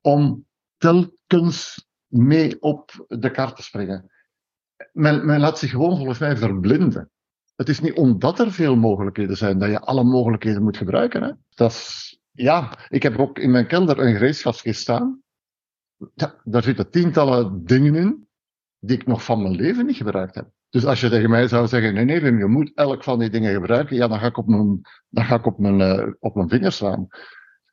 om 0.00 0.46
telkens 0.76 1.86
mee 2.06 2.62
op 2.62 3.04
de 3.08 3.30
kaart 3.30 3.56
te 3.56 3.62
springen. 3.62 4.10
Men, 4.92 5.26
men 5.26 5.40
laat 5.40 5.58
zich 5.58 5.70
gewoon 5.70 5.96
volgens 5.96 6.18
mij 6.18 6.36
verblinden. 6.36 7.10
Het 7.56 7.68
is 7.68 7.80
niet 7.80 7.96
omdat 7.96 8.38
er 8.38 8.52
veel 8.52 8.76
mogelijkheden 8.76 9.36
zijn 9.36 9.58
dat 9.58 9.70
je 9.70 9.80
alle 9.80 10.04
mogelijkheden 10.04 10.62
moet 10.62 10.76
gebruiken. 10.76 11.22
Hè? 11.22 11.32
Dat 11.48 11.70
is, 11.70 12.18
ja, 12.32 12.78
ik 12.88 13.02
heb 13.02 13.18
ook 13.18 13.38
in 13.38 13.50
mijn 13.50 13.66
kelder 13.66 13.98
een 13.98 14.12
gereedschapskist 14.12 14.80
staan 14.80 15.22
ja, 16.14 16.40
daar 16.44 16.62
zitten 16.62 16.90
tientallen 16.90 17.64
dingen 17.64 17.94
in 17.94 18.28
die 18.78 18.96
ik 18.96 19.06
nog 19.06 19.24
van 19.24 19.42
mijn 19.42 19.54
leven 19.54 19.86
niet 19.86 19.96
gebruikt 19.96 20.34
heb. 20.34 20.50
Dus 20.68 20.84
als 20.84 21.00
je 21.00 21.08
tegen 21.08 21.30
mij 21.30 21.48
zou 21.48 21.66
zeggen, 21.66 21.94
nee, 21.94 22.04
nee, 22.04 22.36
je 22.36 22.46
moet 22.46 22.72
elk 22.74 23.04
van 23.04 23.18
die 23.18 23.30
dingen 23.30 23.52
gebruiken, 23.52 23.96
ja, 23.96 24.08
dan 24.08 24.18
ga 24.18 24.26
ik 24.26 24.36
op 24.36 24.46
mijn, 24.46 24.80
dan 25.08 25.24
ga 25.24 25.34
ik 25.34 25.46
op 25.46 25.58
mijn, 25.58 25.80
uh, 25.80 26.12
op 26.18 26.34
mijn 26.34 26.48
vingers 26.48 26.76
slaan. 26.76 27.08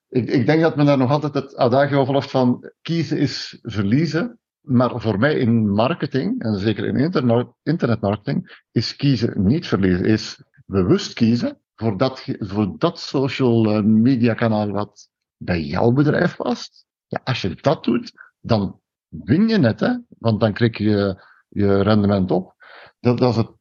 Ik, 0.10 0.30
ik 0.30 0.46
denk 0.46 0.62
dat 0.62 0.76
men 0.76 0.86
daar 0.86 0.98
nog 0.98 1.12
altijd 1.12 1.34
het 1.34 1.56
adagio 1.56 2.06
volgt 2.06 2.32
van 2.32 2.72
kiezen 2.82 3.18
is 3.18 3.60
verliezen. 3.62 4.40
Maar 4.62 5.02
voor 5.02 5.20
mij 5.20 5.36
in 5.36 5.70
marketing, 5.70 6.42
en 6.42 6.60
zeker 6.60 6.86
in 6.86 6.96
internet, 6.96 7.48
internetmarketing, 7.64 8.64
is 8.72 8.96
kiezen 8.96 9.44
niet 9.44 9.68
verliezen. 9.68 10.06
Is 10.06 10.44
bewust 10.66 11.14
kiezen 11.14 11.60
voor 11.76 11.98
dat, 11.98 12.26
voor 12.40 12.76
dat 12.78 13.00
social 13.00 13.72
eh, 13.72 13.84
media 13.84 14.34
kanaal 14.34 14.72
wat 14.72 15.10
bij 15.38 15.62
jouw 15.62 15.92
bedrijf 15.92 16.36
past. 16.36 16.86
Ja, 17.08 17.22
als 17.24 17.42
je 17.42 17.56
dat 17.62 17.84
doet, 17.84 18.12
dan 18.46 18.80
win 19.08 19.48
je 19.48 19.58
net, 19.58 19.80
hè? 19.80 19.98
want 20.08 20.40
dan 20.40 20.54
krijg 20.54 20.78
je 20.78 21.24
je 21.50 21.82
rendement 21.82 22.32
op. 22.32 22.54
Dat, 23.00 23.18
dat 23.18 23.30
is 23.30 23.36
het, 23.36 23.52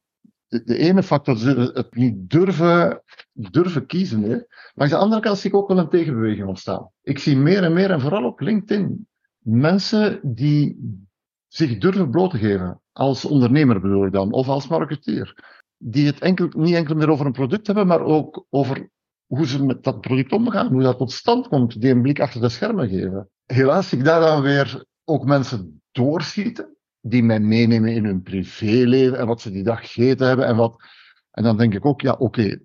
de 0.65 0.77
ene 0.77 1.03
factor, 1.03 1.37
het 1.73 1.95
niet 1.95 2.29
durven, 2.29 3.01
durven 3.31 3.85
kiezen. 3.85 4.21
Hè? 4.21 4.35
Maar 4.73 4.83
aan 4.83 4.89
de 4.89 4.95
andere 4.95 5.21
kant 5.21 5.37
zie 5.37 5.49
ik 5.49 5.55
ook 5.55 5.67
wel 5.67 5.77
een 5.77 5.89
tegenbeweging 5.89 6.47
ontstaan. 6.47 6.91
Ik 7.01 7.19
zie 7.19 7.37
meer 7.37 7.63
en 7.63 7.73
meer, 7.73 7.91
en 7.91 8.01
vooral 8.01 8.25
op 8.25 8.39
LinkedIn, 8.39 9.07
mensen 9.39 10.19
die 10.23 10.77
zich 11.47 11.77
durven 11.77 12.09
bloot 12.09 12.31
te 12.31 12.37
geven. 12.37 12.81
Als 12.91 13.25
ondernemer 13.25 13.81
bedoel 13.81 14.05
ik 14.05 14.11
dan, 14.11 14.31
of 14.31 14.47
als 14.47 14.67
marketeer. 14.67 15.53
Die 15.77 16.05
het 16.05 16.19
enkel, 16.19 16.47
niet 16.51 16.75
enkel 16.75 16.95
meer 16.95 17.09
over 17.09 17.25
een 17.25 17.31
product 17.31 17.67
hebben, 17.67 17.87
maar 17.87 18.01
ook 18.01 18.45
over 18.49 18.89
hoe 19.25 19.47
ze 19.47 19.65
met 19.65 19.83
dat 19.83 20.01
product 20.01 20.31
omgaan, 20.31 20.71
hoe 20.71 20.81
dat 20.81 20.97
tot 20.97 21.11
stand 21.11 21.47
komt, 21.47 21.81
die 21.81 21.91
een 21.91 22.01
blik 22.01 22.19
achter 22.19 22.41
de 22.41 22.49
schermen 22.49 22.89
geven. 22.89 23.29
Helaas 23.45 23.93
ik 23.93 24.03
daar 24.03 24.19
dan 24.19 24.41
weer 24.41 24.85
ook 25.03 25.25
mensen 25.25 25.81
doorschieten, 25.91 26.75
die 27.01 27.23
mij 27.23 27.39
meenemen 27.39 27.93
in 27.93 28.05
hun 28.05 28.21
privéleven 28.21 29.17
en 29.17 29.27
wat 29.27 29.41
ze 29.41 29.51
die 29.51 29.63
dag 29.63 29.79
gegeten 29.79 30.27
hebben 30.27 30.45
en 30.45 30.55
wat. 30.55 30.83
En 31.31 31.43
dan 31.43 31.57
denk 31.57 31.73
ik 31.73 31.85
ook, 31.85 32.01
ja, 32.01 32.13
oké, 32.13 32.59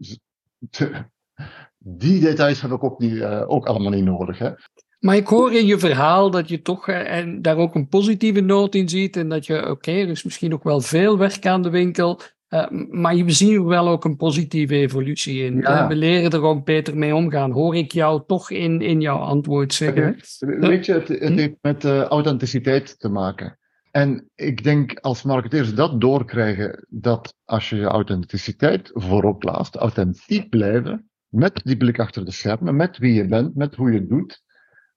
die 1.79 2.21
details 2.21 2.61
heb 2.61 2.71
ik 2.71 2.85
ook, 2.85 2.99
niet, 2.99 3.13
uh, 3.13 3.45
ook 3.47 3.67
allemaal 3.67 3.91
niet 3.91 4.05
nodig. 4.05 4.39
Hè. 4.39 4.51
Maar 4.99 5.17
ik 5.17 5.27
hoor 5.27 5.53
in 5.53 5.67
je 5.67 5.79
verhaal 5.79 6.31
dat 6.31 6.49
je 6.49 6.63
toch 6.63 6.89
uh, 6.89 7.17
en 7.17 7.43
daar 7.43 7.57
ook 7.57 7.75
een 7.75 7.89
positieve 7.89 8.41
noot 8.41 8.75
in 8.75 8.89
ziet 8.89 9.17
en 9.17 9.29
dat 9.29 9.47
je, 9.47 9.59
oké, 9.59 9.71
okay, 9.71 10.01
er 10.01 10.09
is 10.09 10.25
misschien 10.25 10.55
ook 10.55 10.65
wel 10.65 10.81
veel 10.81 11.19
werk 11.19 11.47
aan 11.47 11.63
de 11.63 11.71
winkel, 11.71 12.21
uh, 12.51 12.71
maar 12.91 13.17
we 13.17 13.31
zien 13.31 13.55
er 13.55 13.65
wel 13.65 13.89
ook 13.89 14.05
een 14.05 14.17
positieve 14.17 14.75
evolutie 14.75 15.45
in. 15.45 15.57
Ja. 15.57 15.83
Uh, 15.83 15.89
we 15.89 15.95
leren 15.95 16.31
er 16.31 16.43
ook 16.43 16.65
beter 16.65 16.97
mee 16.97 17.15
omgaan. 17.15 17.51
Hoor 17.51 17.77
ik 17.77 17.93
jou 17.93 18.23
toch 18.27 18.51
in, 18.51 18.81
in 18.81 19.01
jouw 19.01 19.19
antwoord 19.19 19.75
zeggen? 19.75 20.17
Weet 20.39 20.87
je, 20.87 20.93
het, 20.93 21.09
het 21.09 21.29
hm? 21.29 21.37
heeft 21.37 21.57
met 21.61 21.85
uh, 21.85 22.03
authenticiteit 22.03 22.99
te 22.99 23.09
maken. 23.09 23.59
En 23.91 24.31
ik 24.35 24.65
denk 24.65 24.99
als 25.01 25.23
marketeers 25.23 25.75
dat 25.75 26.01
doorkrijgen, 26.01 26.87
dat 26.89 27.35
als 27.45 27.71
je 27.71 27.77
je 27.77 27.87
authenticiteit 27.87 28.91
voorop 28.93 29.39
plaatst, 29.39 29.77
authentiek 29.77 30.49
blijven, 30.49 31.11
met 31.29 31.61
die 31.65 31.77
blik 31.77 31.99
achter 31.99 32.25
de 32.25 32.31
schermen, 32.31 32.77
met 32.77 32.99
wie 32.99 33.15
je 33.15 33.27
bent, 33.27 33.55
met 33.55 33.75
hoe 33.75 33.93
je 33.93 33.99
het 33.99 34.09
doet, 34.09 34.43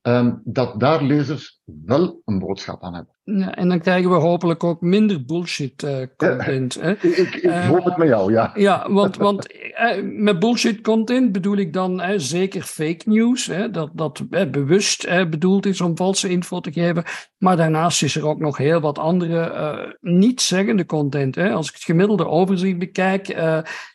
ehm, 0.04 0.34
dat 0.44 0.80
daar 0.80 1.04
lezers 1.04 1.62
wel 1.86 2.22
een 2.26 2.40
boodschap 2.40 2.84
aan 2.84 2.94
hebben. 2.94 3.14
Ja, 3.24 3.56
en 3.56 3.70
dan 3.70 3.80
krijgen 3.80 4.10
we 4.10 4.16
hopelijk 4.16 4.64
ook 4.64 4.82
minder 4.82 5.26
bullshit 5.26 5.84
uh, 5.84 6.06
content. 6.18 6.82
Hè? 6.82 6.92
Ik, 6.92 7.04
ik 7.04 7.44
uh, 7.44 7.68
hoop 7.68 7.86
het 7.86 7.98
met 7.98 8.08
jou, 8.08 8.32
ja. 8.32 8.52
Ja, 8.56 8.92
want, 8.92 9.18
want 9.18 9.48
met 10.04 10.40
bullshit 10.40 10.82
content 10.82 11.32
bedoel 11.32 11.58
ik 11.58 11.74
dan 11.74 12.02
zeker 12.16 12.62
fake 12.62 13.10
news, 13.10 13.46
hè, 13.46 13.72
dat, 13.72 13.90
dat 13.94 14.22
bewust 14.52 15.08
bedoeld 15.30 15.66
is 15.66 15.82
om 15.82 15.98
valse 15.98 16.30
info 16.30 16.60
te 16.60 16.72
geven. 16.72 17.04
Maar 17.38 17.58
daarnaast 17.58 18.04
is 18.04 18.16
er 18.16 18.28
ook 18.28 18.40
nog 18.40 18.58
heel 18.58 18.80
wat 18.80 19.00
andere 19.00 19.98
niet-zeggende 20.02 20.86
content. 20.86 21.36
Hè. 21.36 21.52
Als 21.52 21.68
ik 21.68 21.74
het 21.74 21.84
gemiddelde 21.84 22.28
overzicht 22.28 22.78
bekijk 22.78 23.36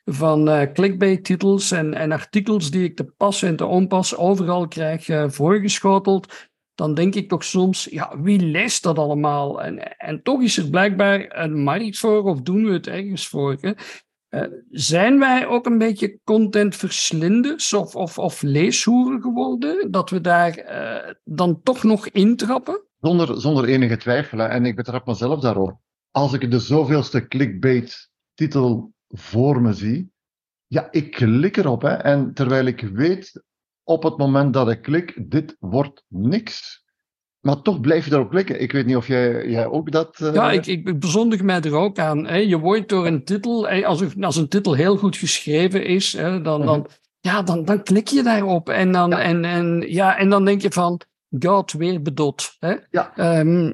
van 0.04 0.68
clickbait-titels 0.72 1.70
en, 1.70 1.94
en 1.94 2.12
artikels 2.12 2.70
die 2.70 2.84
ik 2.84 2.96
te 2.96 3.04
pas 3.04 3.42
en 3.42 3.56
te 3.56 3.66
onpas 3.66 4.16
overal 4.16 4.68
krijg 4.68 5.06
voorgeschoteld 5.32 6.48
dan 6.78 6.94
denk 6.94 7.14
ik 7.14 7.28
toch 7.28 7.44
soms, 7.44 7.84
ja, 7.90 8.20
wie 8.20 8.40
leest 8.40 8.82
dat 8.82 8.98
allemaal? 8.98 9.62
En, 9.62 9.98
en 9.98 10.22
toch 10.22 10.42
is 10.42 10.56
er 10.56 10.70
blijkbaar 10.70 11.26
een 11.28 11.62
markt 11.62 11.98
voor, 11.98 12.22
of 12.22 12.40
doen 12.40 12.64
we 12.64 12.72
het 12.72 12.86
ergens 12.86 13.28
voor? 13.28 13.56
Hè? 13.60 13.72
Uh, 14.30 14.42
zijn 14.70 15.18
wij 15.18 15.46
ook 15.46 15.66
een 15.66 15.78
beetje 15.78 16.18
contentverslinders 16.24 17.72
of, 17.72 17.96
of, 17.96 18.18
of 18.18 18.42
leeshoeren 18.42 19.20
geworden? 19.20 19.90
Dat 19.90 20.10
we 20.10 20.20
daar 20.20 20.58
uh, 20.58 21.14
dan 21.24 21.62
toch 21.62 21.82
nog 21.82 22.08
intrappen? 22.08 22.82
Zonder, 23.00 23.40
zonder 23.40 23.64
enige 23.64 23.96
twijfel, 23.96 24.40
en 24.40 24.64
ik 24.64 24.76
betrap 24.76 25.06
mezelf 25.06 25.40
daarop. 25.40 25.78
Als 26.10 26.32
ik 26.32 26.50
de 26.50 26.58
zoveelste 26.58 27.28
clickbait-titel 27.28 28.92
voor 29.08 29.60
me 29.60 29.72
zie, 29.72 30.12
ja, 30.66 30.88
ik 30.90 31.10
klik 31.10 31.56
erop. 31.56 31.82
Hè, 31.82 31.94
en 31.94 32.34
terwijl 32.34 32.66
ik 32.66 32.80
weet 32.80 33.42
op 33.82 34.02
het 34.02 34.16
moment 34.16 34.52
dat 34.52 34.70
ik 34.70 34.82
klik, 34.82 35.30
dit 35.30 35.56
wordt 35.58 36.04
niks. 36.08 36.84
Maar 37.48 37.62
toch 37.62 37.80
blijf 37.80 38.04
je 38.04 38.12
erop 38.12 38.30
klikken. 38.30 38.60
Ik 38.60 38.72
weet 38.72 38.86
niet 38.86 38.96
of 38.96 39.06
jij, 39.06 39.48
jij 39.48 39.66
ook 39.66 39.90
dat. 39.90 40.18
Uh... 40.22 40.34
Ja, 40.34 40.50
ik, 40.50 40.66
ik 40.66 41.00
bezondig 41.00 41.42
mij 41.42 41.60
er 41.60 41.74
ook 41.74 41.98
aan. 41.98 42.26
Hè. 42.26 42.36
Je 42.36 42.58
wordt 42.58 42.88
door 42.88 43.06
een 43.06 43.24
titel, 43.24 43.68
hè, 43.68 43.86
als, 43.86 44.02
als 44.20 44.36
een 44.36 44.48
titel 44.48 44.74
heel 44.74 44.96
goed 44.96 45.16
geschreven 45.16 45.84
is, 45.84 46.12
hè, 46.12 46.42
dan, 46.42 46.66
dan, 46.66 46.78
mhm. 46.78 46.88
ja, 47.20 47.42
dan, 47.42 47.64
dan 47.64 47.82
klik 47.82 48.08
je 48.08 48.22
daarop. 48.22 48.68
En 48.68 48.92
dan, 48.92 49.10
ja. 49.10 49.20
En, 49.20 49.44
en, 49.44 49.84
ja, 49.86 50.18
en 50.18 50.28
dan 50.28 50.44
denk 50.44 50.62
je 50.62 50.70
van. 50.70 51.00
God, 51.40 51.72
weer 51.72 52.02
bedot. 52.02 52.56
Hè? 52.58 52.76
Ja. 52.90 53.38
Um, 53.40 53.72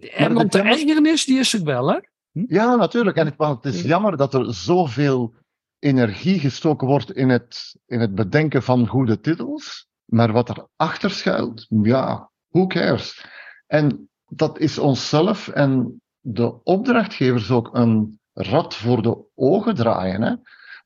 en, 0.00 0.34
want 0.34 0.52
de 0.52 0.60
ergernis, 0.60 1.24
die 1.24 1.38
is 1.38 1.52
er 1.52 1.64
wel, 1.64 1.88
hè? 1.90 1.98
Hm? 2.32 2.44
Ja, 2.48 2.76
natuurlijk. 2.76 3.16
En 3.16 3.26
het, 3.26 3.34
het 3.38 3.74
is 3.74 3.82
jammer 3.82 4.16
dat 4.16 4.34
er 4.34 4.54
zoveel 4.54 5.34
energie 5.78 6.38
gestoken 6.38 6.86
wordt 6.86 7.12
in 7.12 7.28
het, 7.28 7.76
in 7.86 8.00
het 8.00 8.14
bedenken 8.14 8.62
van 8.62 8.86
goede 8.86 9.20
titels. 9.20 9.88
Maar 10.04 10.32
wat 10.32 10.48
er 10.48 10.66
achter 10.76 11.10
schuilt, 11.10 11.66
ja, 11.82 12.30
who 12.58 12.66
cares? 12.66 13.26
En 13.66 14.08
dat 14.26 14.58
is 14.58 14.78
onszelf 14.78 15.48
en 15.48 16.00
de 16.20 16.62
opdrachtgevers 16.64 17.50
ook 17.50 17.70
een 17.72 18.20
rad 18.32 18.74
voor 18.74 19.02
de 19.02 19.24
ogen 19.34 19.74
draaien. 19.74 20.22
Hè? 20.22 20.34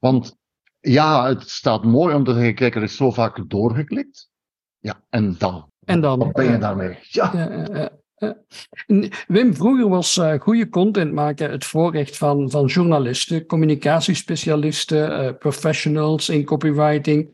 Want 0.01 0.37
ja, 0.81 1.29
het 1.29 1.51
staat 1.51 1.85
mooi 1.85 2.15
om 2.15 2.25
te 2.25 2.33
zeggen, 2.33 2.55
kijk, 2.55 2.75
er 2.75 2.83
is 2.83 2.97
zo 2.97 3.11
vaak 3.11 3.51
doorgeklikt. 3.51 4.31
Ja, 4.79 5.03
en 5.09 5.35
dan? 5.39 5.71
En 5.85 6.01
dan? 6.01 6.19
Wat 6.19 6.33
ben 6.33 6.51
je 6.51 6.59
daarmee? 6.59 6.99
Ja. 7.03 7.31
ja, 7.35 7.67
ja 7.73 7.91
Wim, 9.27 9.55
vroeger 9.55 9.89
was 9.89 10.17
uh, 10.17 10.35
goede 10.41 10.69
content 10.69 11.13
maken 11.13 11.51
het 11.51 11.65
voorrecht 11.65 12.17
van, 12.17 12.51
van 12.51 12.67
journalisten, 12.67 13.47
communicatiespecialisten, 13.47 15.25
uh, 15.25 15.31
professionals 15.39 16.29
in 16.29 16.45
copywriting. 16.45 17.29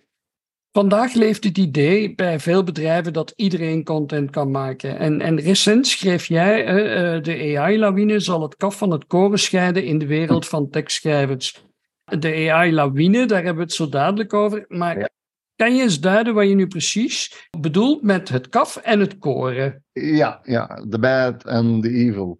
Vandaag 0.79 1.15
leeft 1.15 1.45
het 1.45 1.59
idee 1.59 2.15
bij 2.15 2.41
veel 2.41 2.65
bedrijven 2.65 3.13
dat 3.13 3.33
iedereen 3.37 3.85
content 3.85 4.31
kan 4.31 4.51
maken. 4.51 4.99
En, 4.99 5.21
en 5.21 5.41
recent 5.41 5.87
schreef 5.87 6.27
jij, 6.27 6.61
uh, 6.61 7.23
de 7.23 7.59
AI-lawine 7.59 8.21
zal 8.21 8.43
het 8.43 8.57
kaf 8.57 8.79
van 8.79 8.91
het 8.91 9.07
koren 9.07 9.39
scheiden 9.39 9.85
in 9.85 9.99
de 9.99 10.07
wereld 10.07 10.47
van 10.47 10.71
tekstschrijvers. 10.71 11.65
De 12.05 12.51
AI-lawine, 12.51 13.27
daar 13.27 13.37
hebben 13.37 13.57
we 13.57 13.63
het 13.63 13.73
zo 13.73 13.89
dadelijk 13.89 14.33
over. 14.33 14.65
Maar 14.69 15.11
kan 15.57 15.77
je 15.77 15.83
eens 15.83 16.01
duiden 16.01 16.35
wat 16.35 16.49
je 16.49 16.55
nu 16.55 16.67
precies 16.67 17.49
bedoelt 17.61 18.03
met 18.03 18.29
het 18.29 18.49
kaf 18.49 18.77
en 18.77 19.01
het 19.01 19.19
koren? 19.19 19.85
Ja, 19.93 20.41
ja, 20.43 20.85
the 20.89 20.99
bad 20.99 21.47
and 21.47 21.83
the 21.83 21.91
evil. 21.91 22.39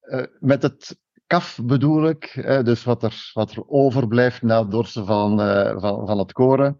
Uh, 0.00 0.22
met 0.38 0.62
het 0.62 0.98
kaf 1.26 1.58
bedoel 1.62 2.08
ik, 2.08 2.36
uh, 2.36 2.62
dus 2.62 2.84
wat 2.84 3.02
er, 3.02 3.30
wat 3.32 3.50
er 3.50 3.68
overblijft 3.68 4.42
na 4.42 4.60
het 4.60 4.70
dorsen 4.70 5.06
van, 5.06 5.38
van, 5.80 6.06
van 6.06 6.18
het 6.18 6.32
koren. 6.32 6.76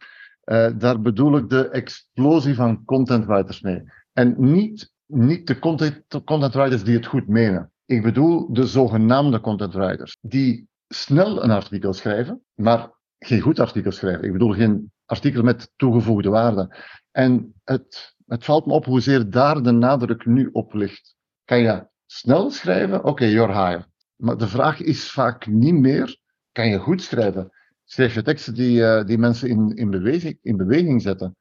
Daar 0.78 1.00
bedoel 1.00 1.36
ik 1.36 1.48
de 1.48 1.68
explosie 1.68 2.54
van 2.54 2.84
content 2.84 3.26
writers 3.26 3.60
mee. 3.60 3.82
En 4.12 4.34
niet, 4.38 4.92
niet 5.06 5.46
de 5.46 5.58
content, 5.58 6.02
de 6.08 6.24
content 6.24 6.54
writers 6.54 6.84
die 6.84 6.96
het 6.96 7.06
goed 7.06 7.28
menen. 7.28 7.72
Ik 7.86 8.02
bedoel 8.02 8.52
de 8.52 8.66
zogenaamde 8.66 9.40
content 9.40 9.74
writers, 9.74 10.16
die 10.20 10.68
snel 10.88 11.44
een 11.44 11.50
artikel 11.50 11.92
schrijven, 11.92 12.42
maar 12.54 12.90
geen 13.18 13.40
goed 13.40 13.58
artikel 13.58 13.92
schrijven. 13.92 14.24
Ik 14.24 14.32
bedoel 14.32 14.52
geen 14.52 14.92
artikel 15.04 15.42
met 15.42 15.72
toegevoegde 15.76 16.28
waarde. 16.28 16.76
En 17.10 17.54
het, 17.64 18.14
het 18.26 18.44
valt 18.44 18.66
me 18.66 18.72
op 18.72 18.84
hoezeer 18.84 19.30
daar 19.30 19.62
de 19.62 19.70
nadruk 19.70 20.26
nu 20.26 20.48
op 20.52 20.74
ligt. 20.74 21.14
Kan 21.44 21.60
je 21.60 21.86
snel 22.06 22.50
schrijven? 22.50 22.98
Oké, 22.98 23.08
okay, 23.08 23.30
you're 23.30 23.66
hired. 23.66 23.86
Maar 24.16 24.36
de 24.36 24.48
vraag 24.48 24.80
is 24.80 25.10
vaak 25.10 25.46
niet 25.46 25.74
meer, 25.74 26.18
kan 26.52 26.68
je 26.68 26.78
goed 26.78 27.02
schrijven? 27.02 27.50
Schrijf 27.92 28.14
je 28.14 28.22
teksten 28.22 28.54
die, 28.54 28.80
uh, 28.80 29.04
die 29.04 29.18
mensen 29.18 29.48
in, 29.48 29.76
in, 29.76 29.90
beweging, 29.90 30.38
in 30.42 30.56
beweging 30.56 31.02
zetten? 31.02 31.36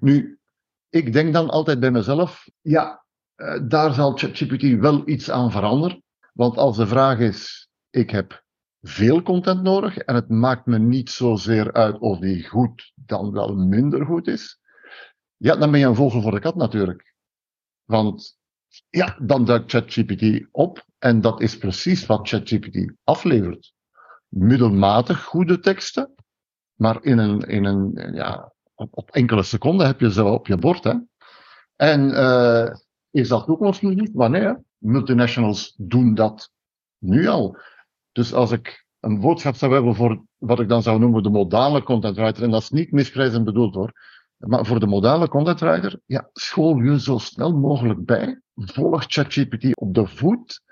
Nu, 0.00 0.38
ik 0.88 1.12
denk 1.12 1.32
dan 1.32 1.50
altijd 1.50 1.80
bij 1.80 1.90
mezelf, 1.90 2.48
ja, 2.60 3.04
uh, 3.36 3.60
daar 3.68 3.94
zal 3.94 4.16
ChatGPT 4.16 4.80
wel 4.80 5.08
iets 5.08 5.30
aan 5.30 5.50
veranderen. 5.50 6.02
Want 6.32 6.56
als 6.56 6.76
de 6.76 6.86
vraag 6.86 7.18
is, 7.18 7.68
ik 7.90 8.10
heb 8.10 8.44
veel 8.80 9.22
content 9.22 9.62
nodig 9.62 9.98
en 9.98 10.14
het 10.14 10.28
maakt 10.28 10.66
me 10.66 10.78
niet 10.78 11.10
zozeer 11.10 11.72
uit 11.72 11.98
of 11.98 12.18
die 12.18 12.48
goed 12.48 12.92
dan 12.94 13.32
wel 13.32 13.56
minder 13.56 14.06
goed 14.06 14.26
is. 14.26 14.60
Ja, 15.36 15.56
dan 15.56 15.70
ben 15.70 15.80
je 15.80 15.86
een 15.86 15.94
vogel 15.94 16.20
voor 16.22 16.32
de 16.32 16.40
kat 16.40 16.56
natuurlijk. 16.56 17.14
Want 17.84 18.38
ja, 18.88 19.18
dan 19.20 19.44
duikt 19.44 19.70
ChatGPT 19.70 20.48
op 20.50 20.84
en 20.98 21.20
dat 21.20 21.40
is 21.40 21.58
precies 21.58 22.06
wat 22.06 22.28
ChatGPT 22.28 22.92
aflevert. 23.04 23.76
Middelmatig 24.28 25.24
goede 25.24 25.60
teksten, 25.60 26.14
maar 26.74 27.04
in 27.04 27.18
een, 27.18 27.40
in 27.40 27.64
een 27.64 28.12
ja, 28.14 28.52
op, 28.74 28.88
op 28.90 29.10
enkele 29.10 29.42
seconden 29.42 29.86
heb 29.86 30.00
je 30.00 30.12
ze 30.12 30.24
op 30.24 30.46
je 30.46 30.56
bord. 30.56 30.84
Hè? 30.84 30.94
En 31.76 32.10
uh, 32.10 32.74
is 33.10 33.28
dat 33.28 33.44
toekomstmuziek? 33.46 34.10
Wanneer? 34.12 34.62
Multinationals 34.78 35.74
doen 35.76 36.14
dat 36.14 36.50
nu 36.98 37.26
al. 37.26 37.56
Dus 38.12 38.32
als 38.34 38.52
ik 38.52 38.86
een 39.00 39.20
boodschap 39.20 39.54
zou 39.54 39.72
hebben 39.72 39.94
voor 39.94 40.24
wat 40.36 40.60
ik 40.60 40.68
dan 40.68 40.82
zou 40.82 40.98
noemen 40.98 41.22
de 41.22 41.30
modale 41.30 41.82
content 41.82 42.16
writer, 42.16 42.42
en 42.42 42.50
dat 42.50 42.62
is 42.62 42.70
niet 42.70 42.92
misprijzend 42.92 43.44
bedoeld 43.44 43.74
hoor, 43.74 43.92
maar 44.36 44.66
voor 44.66 44.80
de 44.80 44.86
modale 44.86 45.28
content 45.28 45.60
writer, 45.60 46.00
ja, 46.06 46.28
school 46.32 46.76
je 46.76 47.00
zo 47.00 47.18
snel 47.18 47.52
mogelijk 47.52 48.04
bij. 48.04 48.40
Volg 48.54 49.04
ChatGPT 49.06 49.76
op 49.76 49.94
de 49.94 50.06
voet. 50.06 50.62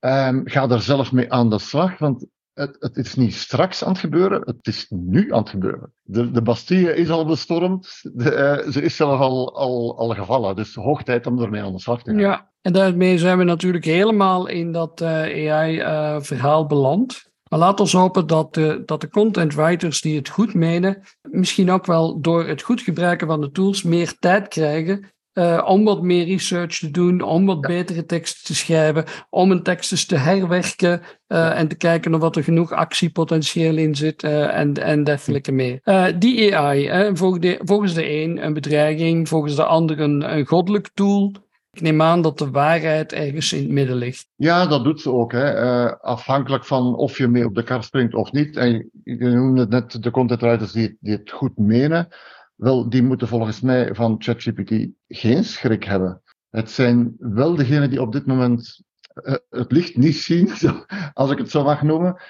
Um, 0.00 0.48
ga 0.48 0.68
er 0.68 0.80
zelf 0.80 1.12
mee 1.12 1.32
aan 1.32 1.50
de 1.50 1.58
slag, 1.58 1.98
want 1.98 2.26
het, 2.54 2.76
het, 2.78 2.96
is 2.96 3.14
niet 3.14 3.34
straks 3.34 3.84
aan 3.84 3.90
het 3.92 4.00
gebeuren, 4.00 4.40
het 4.44 4.66
is 4.66 4.86
nu 4.88 5.32
aan 5.32 5.38
het 5.38 5.48
gebeuren. 5.48 5.92
De, 6.02 6.30
de 6.30 6.42
Bastille 6.42 6.94
is 6.94 7.10
al 7.10 7.26
bestormd, 7.26 8.00
de, 8.02 8.58
uh, 8.64 8.72
ze 8.72 8.82
is 8.82 8.96
zelf 8.96 9.20
al, 9.20 9.56
al, 9.56 9.98
al 9.98 10.14
gevallen, 10.14 10.56
dus 10.56 10.74
hoog 10.74 11.02
tijd 11.02 11.26
om 11.26 11.42
ermee 11.42 11.62
aan 11.62 11.72
de 11.72 11.80
slag 11.80 12.02
te 12.02 12.10
gaan. 12.10 12.18
Ja, 12.18 12.50
en 12.60 12.72
daarmee 12.72 13.18
zijn 13.18 13.38
we 13.38 13.44
natuurlijk 13.44 13.84
helemaal 13.84 14.46
in 14.46 14.72
dat 14.72 15.00
uh, 15.00 15.52
AI-verhaal 15.52 16.62
uh, 16.62 16.68
beland. 16.68 17.32
Maar 17.48 17.58
laat 17.58 17.80
ons 17.80 17.92
hopen 17.92 18.26
dat 18.26 18.54
de, 18.54 18.82
dat 18.86 19.00
de 19.00 19.08
content 19.08 19.54
writers 19.54 20.00
die 20.00 20.16
het 20.16 20.28
goed 20.28 20.54
menen, 20.54 21.02
misschien 21.22 21.70
ook 21.70 21.86
wel 21.86 22.20
door 22.20 22.46
het 22.46 22.62
goed 22.62 22.80
gebruiken 22.80 23.26
van 23.26 23.40
de 23.40 23.50
tools 23.50 23.82
meer 23.82 24.18
tijd 24.18 24.48
krijgen 24.48 25.13
uh, 25.34 25.64
om 25.66 25.84
wat 25.84 26.02
meer 26.02 26.24
research 26.24 26.78
te 26.78 26.90
doen, 26.90 27.20
om 27.20 27.46
wat 27.46 27.60
betere 27.60 28.06
teksten 28.06 28.44
te 28.44 28.54
schrijven, 28.54 29.04
om 29.30 29.50
hun 29.50 29.62
teksten 29.62 30.06
te 30.06 30.16
herwerken 30.16 31.02
uh, 31.28 31.58
en 31.58 31.68
te 31.68 31.76
kijken 31.76 32.14
of 32.14 32.20
wat 32.20 32.36
er 32.36 32.44
genoeg 32.44 32.72
actiepotentieel 32.72 33.76
in 33.76 33.94
zit 33.94 34.22
uh, 34.22 34.56
en, 34.56 34.74
en 34.74 35.04
dergelijke 35.04 35.52
meer. 35.52 35.80
die 36.18 36.56
AI, 36.56 37.16
volgens, 37.16 37.40
de, 37.40 37.60
volgens 37.62 37.94
de 37.94 38.10
een 38.10 38.44
een 38.44 38.54
bedreiging, 38.54 39.28
volgens 39.28 39.56
de 39.56 39.64
ander 39.64 40.00
een, 40.00 40.36
een 40.36 40.46
goddelijk 40.46 40.90
tool. 40.94 41.32
Ik 41.72 41.80
neem 41.80 42.02
aan 42.02 42.22
dat 42.22 42.38
de 42.38 42.50
waarheid 42.50 43.12
ergens 43.12 43.52
in 43.52 43.62
het 43.62 43.70
midden 43.70 43.96
ligt. 43.96 44.28
Ja, 44.36 44.66
dat 44.66 44.84
doet 44.84 45.00
ze 45.00 45.10
ook. 45.10 45.32
Hè. 45.32 45.62
Uh, 45.62 45.92
afhankelijk 46.00 46.64
van 46.64 46.96
of 46.96 47.18
je 47.18 47.28
mee 47.28 47.44
op 47.44 47.54
de 47.54 47.62
kar 47.62 47.84
springt 47.84 48.14
of 48.14 48.32
niet. 48.32 48.56
En 48.56 48.90
je 49.04 49.16
noemde 49.16 49.66
net 49.66 50.02
de 50.02 50.10
content 50.10 50.40
writers 50.40 50.72
die, 50.72 50.96
die 51.00 51.12
het 51.12 51.30
goed 51.30 51.58
menen. 51.58 52.08
Wel, 52.54 52.88
die 52.88 53.02
moeten 53.02 53.28
volgens 53.28 53.60
mij 53.60 53.94
van 53.94 54.16
ChatGPT 54.18 54.88
geen 55.08 55.44
schrik 55.44 55.84
hebben. 55.84 56.22
Het 56.50 56.70
zijn 56.70 57.14
wel 57.18 57.54
degenen 57.54 57.90
die 57.90 58.00
op 58.00 58.12
dit 58.12 58.26
moment 58.26 58.82
uh, 59.14 59.34
het 59.50 59.72
licht 59.72 59.96
niet 59.96 60.16
zien, 60.16 60.50
als 61.12 61.30
ik 61.30 61.38
het 61.38 61.50
zo 61.50 61.64
mag 61.64 61.82
noemen. 61.82 62.22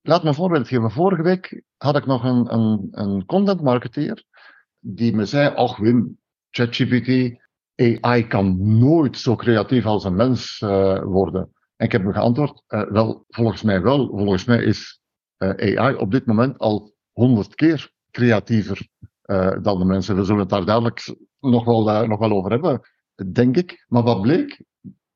Laat 0.00 0.22
me 0.22 0.28
een 0.28 0.34
voorbeeld 0.34 0.68
geven. 0.68 0.90
Vorige 0.90 1.22
week 1.22 1.62
had 1.76 1.96
ik 1.96 2.06
nog 2.06 2.24
een, 2.24 2.54
een, 2.54 2.88
een 2.90 3.24
content 3.24 3.62
marketeer 3.62 4.24
die 4.78 5.14
me 5.14 5.24
zei: 5.24 5.54
Och 5.54 5.76
Wim, 5.76 6.18
ChatGPT, 6.50 7.38
AI 7.74 8.26
kan 8.26 8.78
nooit 8.78 9.18
zo 9.18 9.36
creatief 9.36 9.86
als 9.86 10.04
een 10.04 10.14
mens 10.14 10.60
uh, 10.64 11.02
worden. 11.02 11.52
En 11.76 11.86
ik 11.86 11.92
heb 11.92 12.02
hem 12.02 12.12
geantwoord, 12.12 12.62
uh, 12.68 12.90
wel, 12.90 13.24
volgens 13.28 13.62
mij 13.62 13.82
wel. 13.82 14.06
Volgens 14.06 14.44
mij 14.44 14.64
is 14.64 15.00
AI 15.36 15.94
op 15.94 16.10
dit 16.10 16.26
moment 16.26 16.58
al 16.58 16.94
honderd 17.12 17.54
keer 17.54 17.92
creatiever 18.10 18.88
dan 19.62 19.78
de 19.78 19.84
mensen. 19.84 20.16
We 20.16 20.24
zullen 20.24 20.40
het 20.40 20.48
daar 20.48 20.64
dadelijk 20.64 21.16
nog 21.40 21.64
wel, 21.64 22.06
nog 22.06 22.18
wel 22.18 22.32
over 22.32 22.50
hebben, 22.50 22.80
denk 23.32 23.56
ik. 23.56 23.84
Maar 23.88 24.02
wat 24.02 24.20
bleek? 24.20 24.64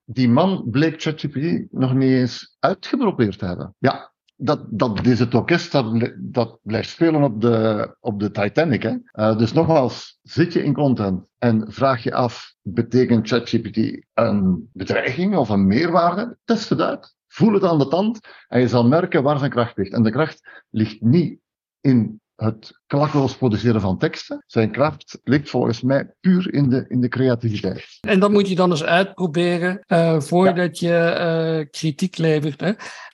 Die 0.05 0.29
man 0.29 0.65
bleek 0.71 1.03
ChatGPT 1.03 1.73
nog 1.73 1.95
niet 1.95 2.11
eens 2.11 2.57
uitgeprobeerd 2.59 3.39
te 3.39 3.45
hebben. 3.45 3.75
Ja, 3.79 4.13
dat, 4.37 4.67
dat 4.71 5.07
is 5.07 5.29
orkest 5.29 5.73
dat, 5.73 6.13
dat 6.19 6.59
blijft 6.63 6.89
spelen 6.89 7.23
op 7.23 7.41
de, 7.41 7.97
op 8.01 8.21
de 8.21 8.31
Titanic. 8.31 8.83
Hè? 8.83 8.97
Uh, 9.13 9.39
dus 9.39 9.53
nogmaals, 9.53 10.19
zit 10.23 10.53
je 10.53 10.63
in 10.63 10.75
content 10.75 11.27
en 11.39 11.73
vraag 11.73 12.03
je 12.03 12.15
af, 12.15 12.55
betekent 12.63 13.29
ChatGPT 13.29 14.07
een 14.15 14.71
bedreiging 14.73 15.37
of 15.37 15.49
een 15.49 15.67
meerwaarde? 15.67 16.37
Test 16.45 16.69
het 16.69 16.81
uit. 16.81 17.15
Voel 17.27 17.53
het 17.53 17.65
aan 17.65 17.79
de 17.79 17.89
tand 17.89 18.21
en 18.49 18.61
je 18.61 18.69
zal 18.69 18.89
merken 18.89 19.23
waar 19.23 19.39
zijn 19.39 19.51
kracht 19.51 19.77
ligt. 19.77 19.93
En 19.93 20.03
de 20.03 20.11
kracht 20.11 20.65
ligt 20.71 21.01
niet 21.01 21.39
in 21.81 22.21
het 22.43 22.81
klakkeloos 22.87 23.37
produceren 23.37 23.81
van 23.81 23.99
teksten. 23.99 24.45
Zijn 24.47 24.71
kracht 24.71 25.21
ligt 25.25 25.51
volgens 25.51 25.83
mij 25.83 26.15
puur 26.21 26.55
in 26.55 26.69
de, 26.69 26.85
in 26.89 27.01
de 27.01 27.09
creativiteit. 27.09 27.99
En 28.01 28.21
dat 28.21 28.31
moet 28.31 28.49
je 28.49 28.55
dan 28.55 28.71
eens 28.71 28.85
uitproberen 28.85 29.85
uh, 29.87 30.21
voordat 30.21 30.79
je 30.79 31.17
uh, 31.61 31.71
kritiek 31.71 32.19
levert. 32.19 32.61
Hè? 32.61 32.73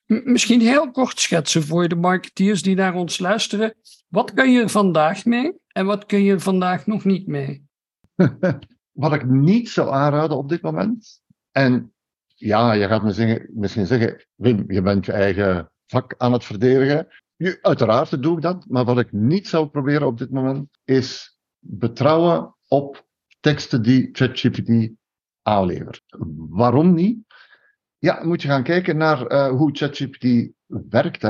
misschien 0.08 0.61
heel 0.61 0.90
kort 0.90 1.20
schetsen 1.20 1.62
voor 1.62 1.88
de 1.88 1.97
marketeers 1.97 2.62
die 2.62 2.76
naar 2.76 2.94
ons 2.94 3.18
luisteren. 3.18 3.75
Wat 4.08 4.32
kun 4.32 4.52
je 4.52 4.68
vandaag 4.68 5.25
mee 5.25 5.52
en 5.68 5.87
wat 5.87 6.06
kun 6.06 6.23
je 6.23 6.40
vandaag 6.40 6.87
nog 6.87 7.04
niet 7.04 7.26
mee? 7.26 7.66
wat 8.92 9.12
ik 9.12 9.26
niet 9.26 9.68
zou 9.68 9.90
aanraden 9.90 10.37
op 10.37 10.49
dit 10.49 10.62
moment. 10.62 11.20
En 11.50 11.92
ja, 12.35 12.73
je 12.73 12.87
gaat 12.87 13.02
misschien 13.54 13.87
zeggen, 13.87 14.26
Wim, 14.35 14.64
je 14.68 14.82
bent 14.82 15.06
je 15.06 15.12
eigen 15.12 15.70
vak 15.87 16.14
aan 16.16 16.32
het 16.32 16.44
verdedigen. 16.44 17.08
Uiteraard 17.61 18.23
doe 18.23 18.37
ik 18.37 18.42
dat, 18.42 18.64
maar 18.68 18.85
wat 18.85 18.99
ik 18.99 19.12
niet 19.12 19.49
zou 19.49 19.66
proberen 19.66 20.07
op 20.07 20.18
dit 20.18 20.30
moment 20.30 20.68
is 20.85 21.38
betrouwen 21.59 22.57
op 22.68 23.07
teksten 23.40 23.83
die 23.83 24.09
ChatGPT 24.12 24.90
aanlevert. 25.42 26.02
Waarom 26.49 26.95
niet? 26.95 27.18
Ja, 27.99 28.25
moet 28.25 28.42
je 28.42 28.49
gaan 28.49 28.62
kijken 28.62 28.97
naar 28.97 29.33
uh, 29.33 29.49
hoe 29.49 29.71
ChatGPT 29.73 30.52
werkt. 30.66 31.23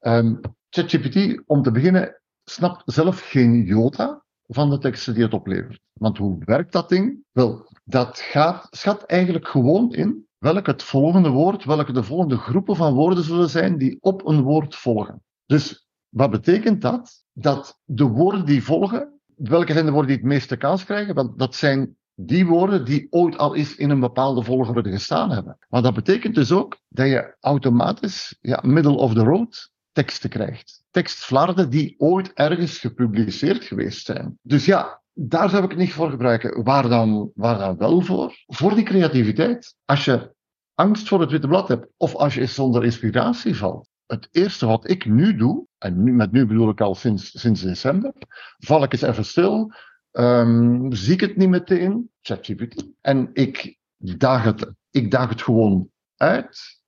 Um, 0.00 0.40
ChatGPT, 0.68 1.42
om 1.46 1.62
te 1.62 1.70
beginnen, 1.70 2.22
snapt 2.44 2.82
zelf 2.84 3.20
geen 3.20 3.62
jota 3.62 4.24
van 4.46 4.70
de 4.70 4.78
teksten 4.78 5.14
die 5.14 5.22
het 5.22 5.32
oplevert. 5.32 5.80
Want 5.92 6.18
hoe 6.18 6.42
werkt 6.44 6.72
dat 6.72 6.88
ding? 6.88 7.24
Wel, 7.30 7.66
dat 7.84 8.18
gaat, 8.18 8.66
schat 8.70 9.04
eigenlijk 9.04 9.48
gewoon 9.48 9.94
in 9.94 10.26
welk 10.42 10.66
het 10.66 10.82
volgende 10.82 11.28
woord, 11.28 11.64
welke 11.64 11.92
de 11.92 12.02
volgende 12.02 12.36
groepen 12.36 12.76
van 12.76 12.94
woorden 12.94 13.24
zullen 13.24 13.50
zijn 13.50 13.78
die 13.78 13.96
op 14.00 14.26
een 14.26 14.40
woord 14.40 14.74
volgen. 14.74 15.22
Dus 15.46 15.86
wat 16.08 16.30
betekent 16.30 16.80
dat? 16.82 17.24
Dat 17.32 17.80
de 17.84 18.04
woorden 18.04 18.46
die 18.46 18.62
volgen, 18.62 19.20
welke 19.36 19.72
zijn 19.72 19.84
de 19.84 19.90
woorden 19.90 20.10
die 20.10 20.20
het 20.20 20.26
meeste 20.26 20.56
kans 20.56 20.84
krijgen? 20.84 21.14
Want 21.14 21.38
dat 21.38 21.54
zijn 21.54 21.96
die 22.14 22.46
woorden 22.46 22.84
die 22.84 23.06
ooit 23.10 23.38
al 23.38 23.56
eens 23.56 23.76
in 23.76 23.90
een 23.90 24.00
bepaalde 24.00 24.42
volgorde 24.42 24.90
gestaan 24.90 25.30
hebben. 25.30 25.58
Maar 25.68 25.82
dat 25.82 25.94
betekent 25.94 26.34
dus 26.34 26.52
ook 26.52 26.78
dat 26.88 27.06
je 27.06 27.36
automatisch 27.40 28.36
ja, 28.40 28.60
middle 28.62 28.96
of 28.96 29.14
the 29.14 29.22
road 29.22 29.70
teksten 29.92 30.30
krijgt. 30.30 30.82
Tekstvlarden 30.90 31.70
die 31.70 31.94
ooit 31.98 32.32
ergens 32.32 32.78
gepubliceerd 32.78 33.64
geweest 33.64 34.06
zijn. 34.06 34.38
Dus 34.42 34.64
ja, 34.64 35.01
daar 35.12 35.50
zou 35.50 35.64
ik 35.64 35.70
het 35.70 35.78
niet 35.78 35.92
voor 35.92 36.10
gebruiken. 36.10 36.64
Waar 36.64 36.88
dan, 36.88 37.30
waar 37.34 37.58
dan 37.58 37.76
wel 37.76 38.00
voor? 38.00 38.42
Voor 38.46 38.74
die 38.74 38.84
creativiteit. 38.84 39.74
Als 39.84 40.04
je 40.04 40.34
angst 40.74 41.08
voor 41.08 41.20
het 41.20 41.30
witte 41.30 41.48
blad 41.48 41.68
hebt, 41.68 41.86
of 41.96 42.14
als 42.14 42.34
je 42.34 42.46
zonder 42.46 42.84
inspiratie 42.84 43.56
valt. 43.56 43.88
Het 44.06 44.28
eerste 44.30 44.66
wat 44.66 44.90
ik 44.90 45.06
nu 45.06 45.36
doe, 45.36 45.66
en 45.78 46.16
met 46.16 46.32
nu 46.32 46.46
bedoel 46.46 46.68
ik 46.68 46.80
al 46.80 46.94
sinds, 46.94 47.40
sinds 47.40 47.60
december, 47.60 48.12
val 48.58 48.82
ik 48.82 48.92
eens 48.92 49.02
even 49.02 49.24
stil, 49.24 49.72
um, 50.12 50.92
zie 50.92 51.12
ik 51.12 51.20
het 51.20 51.36
niet 51.36 51.48
meteen, 51.48 52.10
ChatGPT. 52.20 52.84
En 53.00 53.30
ik 53.32 53.78
daag 53.96 54.44
het, 54.44 54.72
ik 54.90 55.10
daag 55.10 55.28
het 55.28 55.42
gewoon 55.42 55.88
uit. 56.16 56.80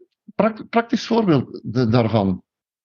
praktisch 0.68 1.06
voorbeeld 1.06 1.60
daarvan. 1.92 2.42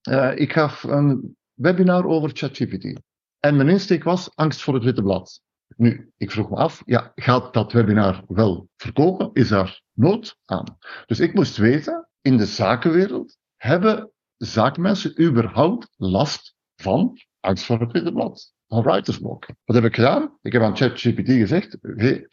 Uh, 0.08 0.32
ik 0.34 0.52
gaf 0.52 0.82
een 0.82 1.36
webinar 1.54 2.06
over 2.06 2.30
ChatGPT. 2.32 3.00
En 3.40 3.56
mijn 3.56 3.68
insteek 3.68 4.04
was 4.04 4.36
angst 4.36 4.62
voor 4.62 4.74
het 4.74 4.84
witte 4.84 5.02
blad. 5.02 5.40
Nu, 5.76 6.12
ik 6.16 6.30
vroeg 6.30 6.50
me 6.50 6.56
af, 6.56 6.82
ja, 6.84 7.12
gaat 7.14 7.52
dat 7.52 7.72
webinar 7.72 8.24
wel 8.28 8.68
verkopen? 8.76 9.30
Is 9.32 9.48
daar 9.48 9.82
nood 9.92 10.36
aan? 10.44 10.78
Dus 11.06 11.20
ik 11.20 11.34
moest 11.34 11.56
weten, 11.56 12.08
in 12.20 12.36
de 12.36 12.46
zakenwereld 12.46 13.36
hebben 13.56 14.10
zaakmensen 14.36 15.22
überhaupt 15.22 15.88
last 15.96 16.54
van 16.76 17.18
angst 17.40 17.64
voor 17.64 17.80
het 17.80 17.92
witte 17.92 18.12
blad? 18.12 18.52
van 18.70 18.82
writersblok. 18.82 19.46
Wat 19.64 19.76
heb 19.76 19.84
ik 19.84 19.94
gedaan? 19.94 20.38
Ik 20.42 20.52
heb 20.52 20.62
aan 20.62 20.76
ChatGPT 20.76 21.28
gezegd, 21.28 21.78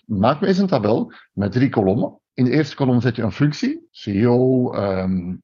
maak 0.05 0.41
me 0.41 0.47
eens 0.47 0.57
een 0.57 0.67
tabel 0.67 1.13
met 1.33 1.51
drie 1.51 1.69
kolommen. 1.69 2.19
In 2.33 2.45
de 2.45 2.51
eerste 2.51 2.75
kolom 2.75 3.01
zet 3.01 3.15
je 3.15 3.21
een 3.21 3.31
functie, 3.31 3.87
CEO, 3.91 4.71
ehm, 4.71 5.35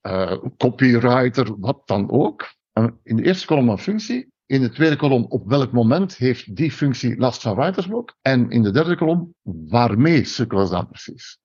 eh, 0.00 0.38
copywriter, 0.56 1.58
wat 1.60 1.82
dan 1.84 2.10
ook. 2.10 2.54
En 2.72 3.00
in 3.02 3.16
de 3.16 3.22
eerste 3.22 3.46
kolom 3.46 3.68
een 3.68 3.78
functie. 3.78 4.32
In 4.48 4.60
de 4.60 4.70
tweede 4.70 4.96
kolom, 4.96 5.26
op 5.28 5.46
welk 5.46 5.72
moment 5.72 6.16
heeft 6.16 6.56
die 6.56 6.72
functie 6.72 7.18
last 7.18 7.42
van 7.42 7.54
writersblok? 7.54 8.16
En 8.22 8.50
in 8.50 8.62
de 8.62 8.70
derde 8.70 8.96
kolom, 8.96 9.34
waarmee 9.42 10.24
sukkelen 10.24 10.66
ze 10.66 10.72
dan 10.72 10.88
precies? 10.88 11.38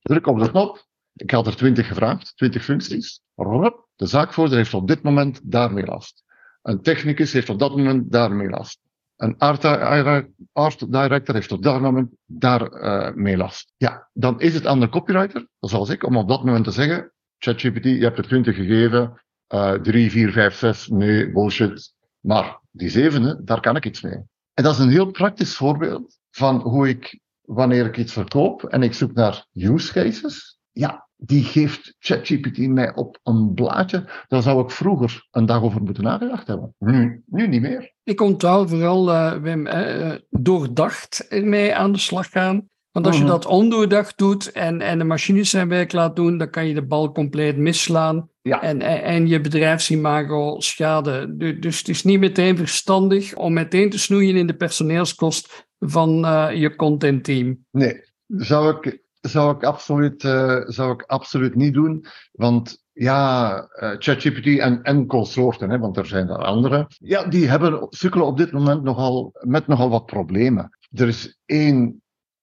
Druk 0.00 0.26
op 0.26 0.38
de 0.38 0.50
knop. 0.50 0.86
Ik 1.14 1.30
had 1.30 1.46
er 1.46 1.56
twintig 1.56 1.86
gevraagd, 1.86 2.36
twintig 2.36 2.64
functies. 2.64 3.20
De 3.34 4.06
zaakvoerder 4.06 4.56
heeft 4.56 4.74
op 4.74 4.88
dit 4.88 5.02
moment 5.02 5.40
daarmee 5.42 5.84
last. 5.84 6.24
Een 6.62 6.82
technicus 6.82 7.32
heeft 7.32 7.48
op 7.48 7.58
dat 7.58 7.76
moment 7.76 8.12
daarmee 8.12 8.48
last. 8.48 8.80
Een 9.16 9.38
art, 9.38 10.92
director 10.92 11.34
heeft 11.34 11.52
op 11.52 11.62
dat 11.62 11.80
moment 11.80 12.10
daarmee 12.26 13.32
uh, 13.32 13.38
last. 13.38 13.72
Ja, 13.76 14.08
dan 14.12 14.40
is 14.40 14.54
het 14.54 14.66
aan 14.66 14.80
de 14.80 14.88
copywriter, 14.88 15.48
zoals 15.60 15.88
ik, 15.88 16.06
om 16.06 16.16
op 16.16 16.28
dat 16.28 16.44
moment 16.44 16.64
te 16.64 16.70
zeggen, 16.70 17.12
ChatGPT, 17.38 17.84
je 17.84 18.02
hebt 18.02 18.18
er 18.18 18.26
20 18.26 18.56
gegeven, 18.56 19.22
uh, 19.54 19.72
3, 19.72 20.10
4, 20.10 20.32
5, 20.32 20.54
6, 20.54 20.88
nee, 20.88 21.32
bullshit. 21.32 21.94
Maar 22.22 22.60
die 22.70 22.88
zevende, 22.88 23.40
daar 23.44 23.60
kan 23.60 23.76
ik 23.76 23.84
iets 23.84 24.00
mee. 24.00 24.20
En 24.54 24.64
dat 24.64 24.72
is 24.72 24.78
een 24.78 24.90
heel 24.90 25.10
praktisch 25.10 25.56
voorbeeld 25.56 26.18
van 26.30 26.60
hoe 26.60 26.88
ik, 26.88 27.20
wanneer 27.40 27.86
ik 27.86 27.96
iets 27.96 28.12
verkoop 28.12 28.64
en 28.64 28.82
ik 28.82 28.94
zoek 28.94 29.12
naar 29.12 29.46
use 29.52 29.92
cases, 29.92 30.58
ja, 30.70 31.08
die 31.16 31.44
geeft 31.44 31.94
ChatGPT 31.98 32.58
mij 32.58 32.94
op 32.94 33.18
een 33.22 33.54
blaadje. 33.54 34.08
Daar 34.28 34.42
zou 34.42 34.62
ik 34.62 34.70
vroeger 34.70 35.26
een 35.30 35.46
dag 35.46 35.62
over 35.62 35.82
moeten 35.82 36.04
nagedacht 36.04 36.46
hebben. 36.46 36.74
Nu, 36.78 37.22
nu 37.26 37.48
niet 37.48 37.60
meer. 37.60 37.92
Ik 38.02 38.20
onthoud 38.20 38.68
vooral, 38.68 39.08
uh, 39.08 39.32
Wim, 39.32 39.66
uh, 39.66 40.12
doordacht 40.30 41.28
ermee 41.28 41.74
aan 41.74 41.92
de 41.92 41.98
slag 41.98 42.30
gaan. 42.30 42.70
Want 42.90 43.06
als 43.06 43.16
je 43.16 43.22
mhm. 43.22 43.30
dat 43.30 43.46
ondoordacht 43.46 44.18
doet 44.18 44.52
en, 44.52 44.80
en 44.80 44.98
de 44.98 45.04
machines 45.04 45.50
zijn 45.50 45.68
werk 45.68 45.92
laat 45.92 46.16
doen, 46.16 46.38
dan 46.38 46.50
kan 46.50 46.66
je 46.66 46.74
de 46.74 46.86
bal 46.86 47.12
compleet 47.12 47.56
misslaan 47.56 48.30
ja. 48.42 48.62
en, 48.62 48.82
en, 48.82 49.02
en 49.02 49.26
je 49.26 49.40
bedrijfsimago 49.40 50.60
schade. 50.60 51.36
Dus 51.60 51.78
het 51.78 51.88
is 51.88 52.04
niet 52.04 52.20
meteen 52.20 52.56
verstandig 52.56 53.34
om 53.34 53.52
meteen 53.52 53.90
te 53.90 53.98
snoeien 53.98 54.36
in 54.36 54.46
de 54.46 54.56
personeelskost 54.56 55.66
van 55.78 56.24
uh, 56.24 56.48
je 56.54 56.76
contentteam. 56.76 57.64
Nee, 57.70 58.00
zou 58.26 58.76
ik 58.76 59.00
zou 59.22 59.54
ik 59.54 59.64
absoluut, 59.64 60.24
uh, 60.24 60.60
zou 60.66 60.92
ik 60.92 61.02
absoluut 61.02 61.54
niet 61.54 61.74
doen. 61.74 62.06
Want 62.32 62.84
ja, 62.92 63.54
uh, 63.56 63.90
ChatGPT 63.98 64.58
en, 64.58 64.82
en 64.82 65.06
consorten, 65.06 65.70
hè, 65.70 65.78
want 65.78 65.96
er 65.96 66.06
zijn 66.06 66.28
er 66.28 66.44
andere, 66.44 66.86
ja, 66.98 67.24
die 67.24 67.48
hebben, 67.48 67.86
sukkelen 67.90 68.26
op 68.26 68.36
dit 68.36 68.52
moment 68.52 68.82
nogal, 68.82 69.32
met 69.40 69.66
nogal 69.66 69.90
wat 69.90 70.06
problemen. 70.06 70.78
Er 70.90 71.08
is 71.08 71.38
één, 71.46 72.01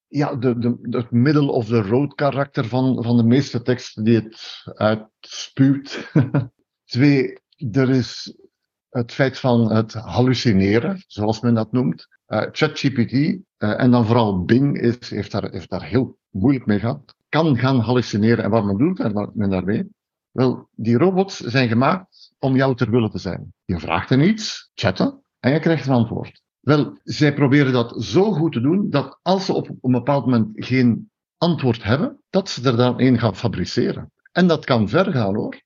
ja, 0.10 0.36
de, 0.36 0.58
de, 0.60 0.78
het 0.90 1.12
middle 1.12 1.52
of 1.52 1.66
the 1.66 1.82
road 1.82 2.16
karakter 2.16 2.66
van, 2.66 3.04
van 3.04 3.18
de 3.18 3.24
meeste 3.24 3.62
teksten 3.62 4.04
die 4.04 4.16
het 4.16 4.64
uitspuwt. 4.74 6.12
Twee, 6.94 7.40
er 7.72 7.90
is 7.90 8.38
het 8.90 9.12
feit 9.12 9.40
van 9.40 9.72
het 9.72 9.94
hallucineren, 9.94 11.04
zoals 11.08 11.40
men 11.40 11.54
dat 11.54 11.72
noemt. 11.72 12.08
Uh, 12.28 12.46
ChatGPT 12.52 13.14
uh, 13.14 13.40
en 13.58 13.92
dan 13.92 14.06
vooral 14.06 14.46
Bing 14.46 14.80
is, 14.82 15.10
heeft, 15.10 15.32
daar, 15.32 15.52
heeft 15.52 15.70
daar 15.70 15.84
heel 15.84 16.18
moeilijk 16.30 16.66
mee 16.66 16.80
gehad. 16.80 17.16
Kan 17.30 17.58
gaan 17.58 17.80
hallucineren. 17.80 18.44
En 18.44 18.50
wat 18.50 18.66
men 18.66 18.78
doet 18.78 19.36
men 19.36 19.50
daarmee? 19.50 19.90
Wel, 20.32 20.70
die 20.76 20.98
robots 20.98 21.38
zijn 21.38 21.68
gemaakt 21.68 22.34
om 22.40 22.56
jou 22.56 22.76
ter 22.76 22.90
wille 22.90 23.10
te 23.10 23.18
zijn. 23.18 23.54
Je 23.66 23.80
vraagt 23.80 24.10
hen 24.10 24.22
iets, 24.22 24.72
chatten, 24.74 25.24
en 25.40 25.52
je 25.52 25.60
krijgt 25.60 25.88
een 25.88 25.94
antwoord. 25.94 26.42
Wel, 26.60 27.00
zij 27.04 27.34
proberen 27.34 27.74
dat 27.74 28.04
zo 28.04 28.32
goed 28.32 28.52
te 28.54 28.62
doen 28.62 28.90
dat 28.90 29.20
als 29.22 29.46
ze 29.46 29.54
op 29.54 29.70
een 29.82 29.92
bepaald 29.92 30.26
moment 30.26 30.66
geen 30.66 31.12
antwoord 31.38 31.84
hebben, 31.84 32.22
dat 32.30 32.50
ze 32.50 32.70
er 32.70 32.78
dan 32.78 33.02
een 33.02 33.20
gaan 33.20 33.36
fabriceren. 33.36 34.12
En 34.32 34.48
dat 34.48 34.66
kan 34.66 34.90
ver 34.90 35.12
gaan 35.12 35.36
hoor. 35.36 35.62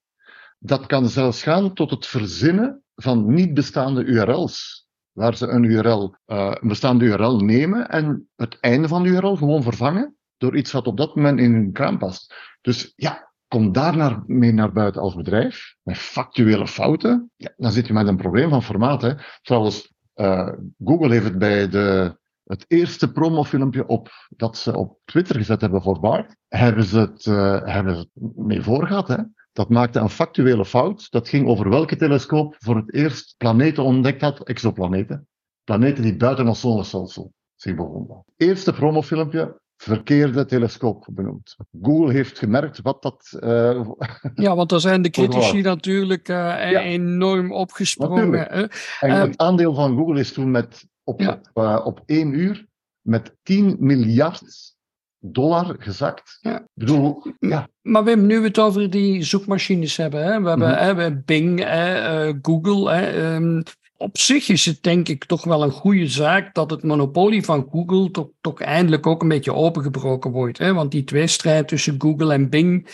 Dat 0.60 0.86
kan 0.86 1.10
zelfs 1.10 1.44
gaan 1.44 1.74
tot 1.74 1.90
het 1.90 2.06
verzinnen 2.06 2.84
van 2.96 3.34
niet 3.34 3.54
bestaande 3.54 4.04
URL's. 4.04 4.82
waar 5.12 5.36
ze 5.36 5.48
een 5.48 5.64
URL, 5.64 6.16
uh, 6.28 6.52
een 6.62 6.68
bestaande 6.68 7.06
URL 7.06 7.40
nemen 7.40 7.90
en 7.90 8.30
het 8.36 8.58
einde 8.60 8.88
van 8.88 9.04
de 9.04 9.10
URL 9.10 9.36
gewoon 9.36 9.64
vervangen 9.64 10.16
door 10.38 10.58
iets 10.58 10.72
wat 10.72 10.88
op 10.88 10.98
dat 10.98 11.16
moment 11.16 11.40
in 11.40 11.54
hun 11.54 11.72
kraan 11.72 11.98
past. 11.98 12.34
Dus 12.62 12.94
ja, 12.96 13.32
kom 13.48 13.72
daar 13.72 13.98
naar, 13.98 14.24
mee 14.26 14.52
naar 14.52 14.72
buiten 14.72 15.02
als 15.02 15.16
bedrijf, 15.16 15.76
met 15.82 15.98
factuele 15.98 16.68
fouten, 16.68 17.32
ja, 17.36 17.54
dan 17.58 17.72
zit 17.72 17.88
je 17.88 17.94
met 17.94 18.08
een 18.08 18.18
probleem 18.18 18.50
van 18.50 18.64
formaat. 18.64 19.02
Hè. 19.02 19.14
Trouwens, 19.42 19.93
uh, 20.16 20.50
Google 20.84 21.12
heeft 21.12 21.26
het 21.26 21.38
bij 21.38 21.70
de, 21.70 22.18
het 22.44 22.66
eerste 22.68 23.12
promofilmpje 23.12 23.88
op, 23.88 24.10
dat 24.30 24.58
ze 24.58 24.78
op 24.78 25.00
Twitter 25.06 25.36
gezet 25.36 25.62
hebben 25.62 25.82
voor 25.82 26.00
Bart, 26.00 26.36
hebben 26.48 26.84
ze 26.84 27.00
het, 27.00 27.26
uh, 27.26 27.62
hebben 27.64 28.10
mee 28.36 28.62
voorgehad. 28.62 29.08
Hè. 29.08 29.18
Dat 29.52 29.70
maakte 29.70 30.00
een 30.00 30.10
factuele 30.10 30.66
fout. 30.66 31.12
Dat 31.12 31.30
ging 31.30 31.48
over 31.48 31.70
welke 31.70 31.96
telescoop 31.96 32.56
voor 32.60 32.76
het 32.76 32.94
eerst 32.94 33.36
planeten 33.38 33.84
ontdekt 33.84 34.22
had, 34.22 34.44
exoplaneten. 34.44 35.28
Planeten 35.64 36.04
die 36.04 36.18
buiten 36.18 36.48
ons 36.48 36.60
zonnestelsel 36.60 37.34
zich 37.56 37.76
bevonden. 37.76 38.24
Eerste 38.38 38.74
promofilmpje, 38.74 39.62
verkeerde 39.78 40.46
telescoop 40.46 41.08
benoemd. 41.12 41.56
Google 41.82 42.14
heeft 42.14 42.40
gemerkt 42.40 42.82
wat 42.82 43.02
dat. 43.02 43.38
Uh, 43.44 43.90
ja, 44.36 44.56
want 44.56 44.70
daar 44.70 44.80
zijn 44.80 45.02
de 45.02 45.10
critici 45.18 45.62
natuurlijk 45.62 46.30
uh, 46.30 46.36
ja. 46.72 46.82
enorm 46.82 47.52
opgesprongen. 47.52 48.50
En 48.50 48.70
uh, 49.02 49.22
het 49.22 49.38
aandeel 49.38 49.74
van 49.74 49.98
Google 49.98 50.20
is 50.20 50.34
toen 50.34 50.52
met, 50.52 50.88
op, 51.04 51.22
ja. 51.22 51.42
op, 51.54 51.86
op 51.86 52.04
één 52.06 52.34
uur 52.34 52.66
met 53.02 53.36
10 53.44 53.76
miljard 53.80 54.74
dollar 55.20 55.76
gezakt. 55.80 56.38
Ja. 56.42 56.60
Ik 56.60 56.68
bedoel, 56.74 57.24
ja. 57.40 57.68
Maar 57.82 58.04
Wim, 58.04 58.26
nu 58.26 58.40
we 58.40 58.48
het 58.48 58.60
over 58.60 58.90
die 58.90 59.24
zoekmachines 59.24 59.98
hebben, 59.98 60.24
hè? 60.24 60.42
we 60.42 60.50
hebben, 60.50 60.68
mm 60.68 60.74
-hmm. 60.74 60.98
hè, 60.98 61.22
Bing, 61.22 61.60
hè, 61.60 62.34
Google. 62.42 62.92
Hè, 62.92 63.36
um, 63.36 63.64
op 63.98 64.18
zich 64.18 64.50
is 64.50 64.66
het 64.66 64.84
denk 64.84 65.08
ik 65.08 65.26
toch 65.26 65.44
wel 65.44 65.64
een 65.64 65.72
goede 65.72 66.08
zaak 66.08 66.54
dat 66.54 66.70
het 66.70 66.84
monopolie 66.84 67.44
van 67.44 67.68
Google 67.72 68.32
toch, 68.42 68.62
eindelijk 68.62 69.08
ook 69.08 69.22
een 69.22 69.28
beetje 69.28 69.54
opengebroken 69.54 70.32
wordt. 70.32 70.58
Hè? 70.58 70.74
Want 70.74 70.92
die 70.92 71.04
tweestrijd 71.04 71.68
tussen 71.68 71.96
Google 71.98 72.34
en 72.34 72.50
Bing 72.50 72.90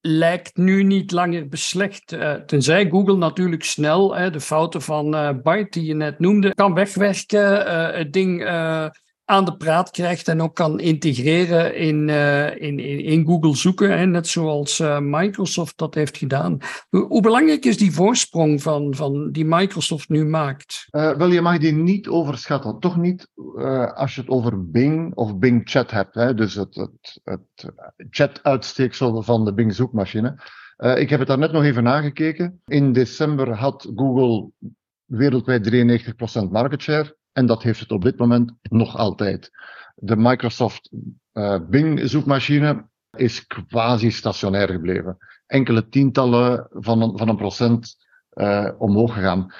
lijkt 0.00 0.56
nu 0.56 0.82
niet 0.82 1.10
langer 1.10 1.48
beslecht. 1.48 2.12
Uh, 2.12 2.32
tenzij 2.32 2.88
Google 2.88 3.16
natuurlijk 3.16 3.64
snel 3.64 4.16
hè, 4.16 4.30
de 4.30 4.40
fouten 4.40 4.82
van 4.82 5.14
uh, 5.14 5.30
Bart, 5.42 5.72
die 5.72 5.84
je 5.84 5.94
net 5.94 6.18
noemde, 6.18 6.54
kan 6.54 6.74
wegwerken. 6.74 7.66
Uh, 7.66 7.90
het 7.90 8.12
ding 8.12 8.40
aan 9.32 9.44
de 9.44 9.56
praat 9.56 9.90
krijgt 9.90 10.28
en 10.28 10.42
ook 10.42 10.54
kan 10.54 10.80
integreren 10.80 11.76
in, 11.76 12.08
uh, 12.08 12.46
in, 12.46 12.78
in, 12.78 13.04
in, 13.04 13.26
Google 13.26 13.56
zoeken, 13.56 13.98
hè, 13.98 14.06
net 14.06 14.26
zoals 14.26 14.78
uh, 14.78 14.98
Microsoft 15.00 15.78
dat 15.78 15.94
heeft 15.94 16.16
gedaan. 16.16 16.58
Hoe, 16.88 17.20
belangrijk 17.20 17.64
is 17.64 17.78
die 17.78 17.92
voorsprong 17.92 18.62
van, 18.62 18.94
van 18.94 19.30
die 19.30 19.44
Microsoft 19.44 20.08
nu 20.08 20.24
maakt? 20.24 20.86
Uh, 20.90 21.16
wel, 21.16 21.28
je 21.28 21.40
mag 21.40 21.58
die 21.58 21.72
niet 21.72 22.08
overschatten. 22.08 22.78
Toch 22.78 22.96
niet 22.96 23.28
als 23.94 24.14
je 24.14 24.20
het 24.20 24.30
over 24.30 24.70
Bing 24.70 25.14
of 25.14 25.38
Bing 25.38 25.60
Chat 25.64 25.90
hebt, 25.90 26.14
hè, 26.14 26.34
dus 26.34 26.54
het, 26.54 26.74
het, 26.74 27.20
het 27.24 27.72
chat-uitsteeksel 28.10 29.22
van 29.22 29.44
de 29.44 29.54
Bing 29.54 29.74
zoekmachine. 29.74 30.40
ik 30.76 31.10
heb 31.10 31.18
het 31.18 31.28
daar 31.28 31.38
net 31.38 31.52
nog 31.52 31.64
even 31.64 31.82
nagekeken. 31.82 32.60
In 32.66 32.92
december 32.92 33.54
had 33.54 33.90
Google 33.94 34.50
wereldwijd 35.04 35.70
93% 36.46 36.50
market 36.50 36.82
share. 36.82 37.20
En 37.32 37.46
dat 37.46 37.62
heeft 37.62 37.80
het 37.80 37.90
op 37.90 38.02
dit 38.02 38.18
moment 38.18 38.52
nog 38.62 38.96
altijd. 38.96 39.50
De 39.94 40.16
Microsoft 40.16 40.90
uh, 41.32 41.58
Bing 41.68 42.00
zoekmachine 42.10 42.88
is 43.16 43.46
quasi 43.46 44.10
stationair 44.10 44.68
gebleven. 44.68 45.16
Enkele 45.46 45.88
tientallen 45.88 46.66
van 46.70 47.02
een, 47.02 47.18
van 47.18 47.28
een 47.28 47.36
procent 47.36 47.96
uh, 48.34 48.70
omhoog 48.78 49.14
gegaan. 49.14 49.54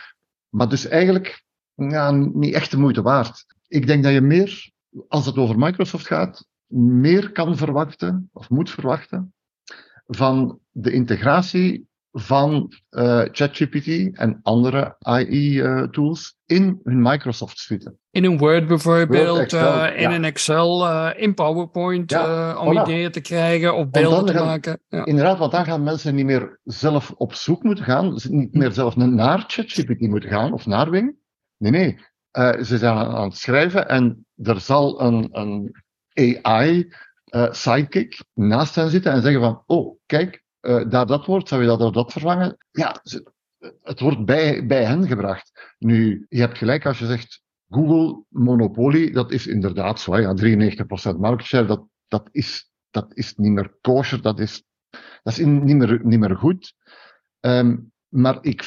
Maar 0.48 0.68
dus 0.68 0.86
eigenlijk 0.86 1.44
ja, 1.74 2.10
niet 2.10 2.54
echt 2.54 2.70
de 2.70 2.78
moeite 2.78 3.02
waard. 3.02 3.44
Ik 3.68 3.86
denk 3.86 4.02
dat 4.02 4.12
je 4.12 4.20
meer, 4.20 4.70
als 5.08 5.26
het 5.26 5.36
over 5.36 5.58
Microsoft 5.58 6.06
gaat, 6.06 6.46
meer 6.74 7.32
kan 7.32 7.56
verwachten, 7.56 8.28
of 8.32 8.50
moet 8.50 8.70
verwachten, 8.70 9.34
van 10.06 10.58
de 10.70 10.92
integratie 10.92 11.88
van 12.12 12.72
uh, 12.90 13.22
ChatGPT 13.30 14.16
en 14.18 14.40
andere 14.42 14.96
AI-tools 14.98 16.36
uh, 16.46 16.56
in 16.56 16.80
hun 16.84 17.02
Microsoft 17.02 17.58
suite. 17.58 17.96
In 18.10 18.24
een 18.24 18.38
Word 18.38 18.66
bijvoorbeeld, 18.66 19.28
Word, 19.28 19.42
Excel, 19.42 19.84
uh, 19.84 19.96
in 19.96 20.10
ja. 20.10 20.14
een 20.14 20.24
Excel, 20.24 21.10
in 21.10 21.34
PowerPoint, 21.34 22.10
ja, 22.10 22.56
om 22.56 22.76
voilà. 22.76 22.80
ideeën 22.80 23.10
te 23.10 23.20
krijgen 23.20 23.74
of 23.74 23.90
beelden 23.90 24.26
te 24.26 24.32
gaan, 24.32 24.46
maken. 24.46 24.80
Ja. 24.88 25.04
Inderdaad, 25.04 25.38
want 25.38 25.52
dan 25.52 25.64
gaan 25.64 25.82
mensen 25.82 26.14
niet 26.14 26.24
meer 26.24 26.60
zelf 26.64 27.10
op 27.16 27.34
zoek 27.34 27.62
moeten 27.62 27.84
gaan, 27.84 28.18
niet 28.28 28.54
meer 28.54 28.72
zelf 28.72 28.96
naar 28.96 29.44
ChatGPT 29.46 30.00
moeten 30.00 30.30
gaan 30.30 30.52
of 30.52 30.66
naar 30.66 30.90
Wing. 30.90 31.16
Nee, 31.56 31.70
nee. 31.70 31.98
ze 32.64 32.78
zijn 32.78 32.96
aan 32.96 33.28
het 33.28 33.36
schrijven 33.36 33.88
en 33.88 34.26
er 34.36 34.60
zal 34.60 35.00
een, 35.00 35.28
een 35.30 35.74
AI 36.42 36.94
sidekick 37.50 38.24
naast 38.34 38.74
hen 38.74 38.90
zitten 38.90 39.12
en 39.12 39.22
zeggen 39.22 39.40
van, 39.40 39.62
oh, 39.66 39.96
kijk, 40.06 40.42
uh, 40.62 40.88
daar 40.90 41.06
dat 41.06 41.26
woord, 41.26 41.48
zou 41.48 41.60
je 41.60 41.66
dat 41.66 41.78
door 41.78 41.92
dat 41.92 42.12
vervangen? 42.12 42.56
Ja, 42.70 43.02
het 43.82 44.00
wordt 44.00 44.24
bij, 44.24 44.66
bij 44.66 44.84
hen 44.84 45.06
gebracht. 45.06 45.74
Nu, 45.78 46.26
je 46.28 46.40
hebt 46.40 46.58
gelijk 46.58 46.86
als 46.86 46.98
je 46.98 47.06
zegt 47.06 47.42
Google 47.68 48.24
monopolie, 48.28 49.12
dat 49.12 49.32
is 49.32 49.46
inderdaad 49.46 50.00
zo. 50.00 50.18
Ja, 50.18 50.34
93% 51.14 51.16
market 51.18 51.46
share, 51.46 51.66
dat, 51.66 51.86
dat, 52.08 52.28
is, 52.32 52.70
dat 52.90 53.06
is 53.14 53.34
niet 53.36 53.52
meer 53.52 53.74
kosher, 53.80 54.22
dat 54.22 54.38
is, 54.38 54.64
dat 55.22 55.38
is 55.38 55.38
niet, 55.38 55.76
meer, 55.76 56.00
niet 56.02 56.18
meer 56.18 56.36
goed. 56.36 56.74
Um, 57.40 57.92
maar 58.08 58.38
ik 58.40 58.62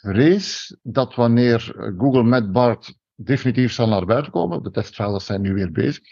vrees 0.00 0.76
dat 0.82 1.14
wanneer 1.14 1.74
Google 1.98 2.24
met 2.24 2.52
BART 2.52 2.94
definitief 3.14 3.72
zal 3.72 3.88
naar 3.88 4.06
buiten 4.06 4.32
komen, 4.32 4.62
de 4.62 4.70
testfiles 4.70 5.24
zijn 5.24 5.40
nu 5.40 5.54
weer 5.54 5.72
bezig, 5.72 6.04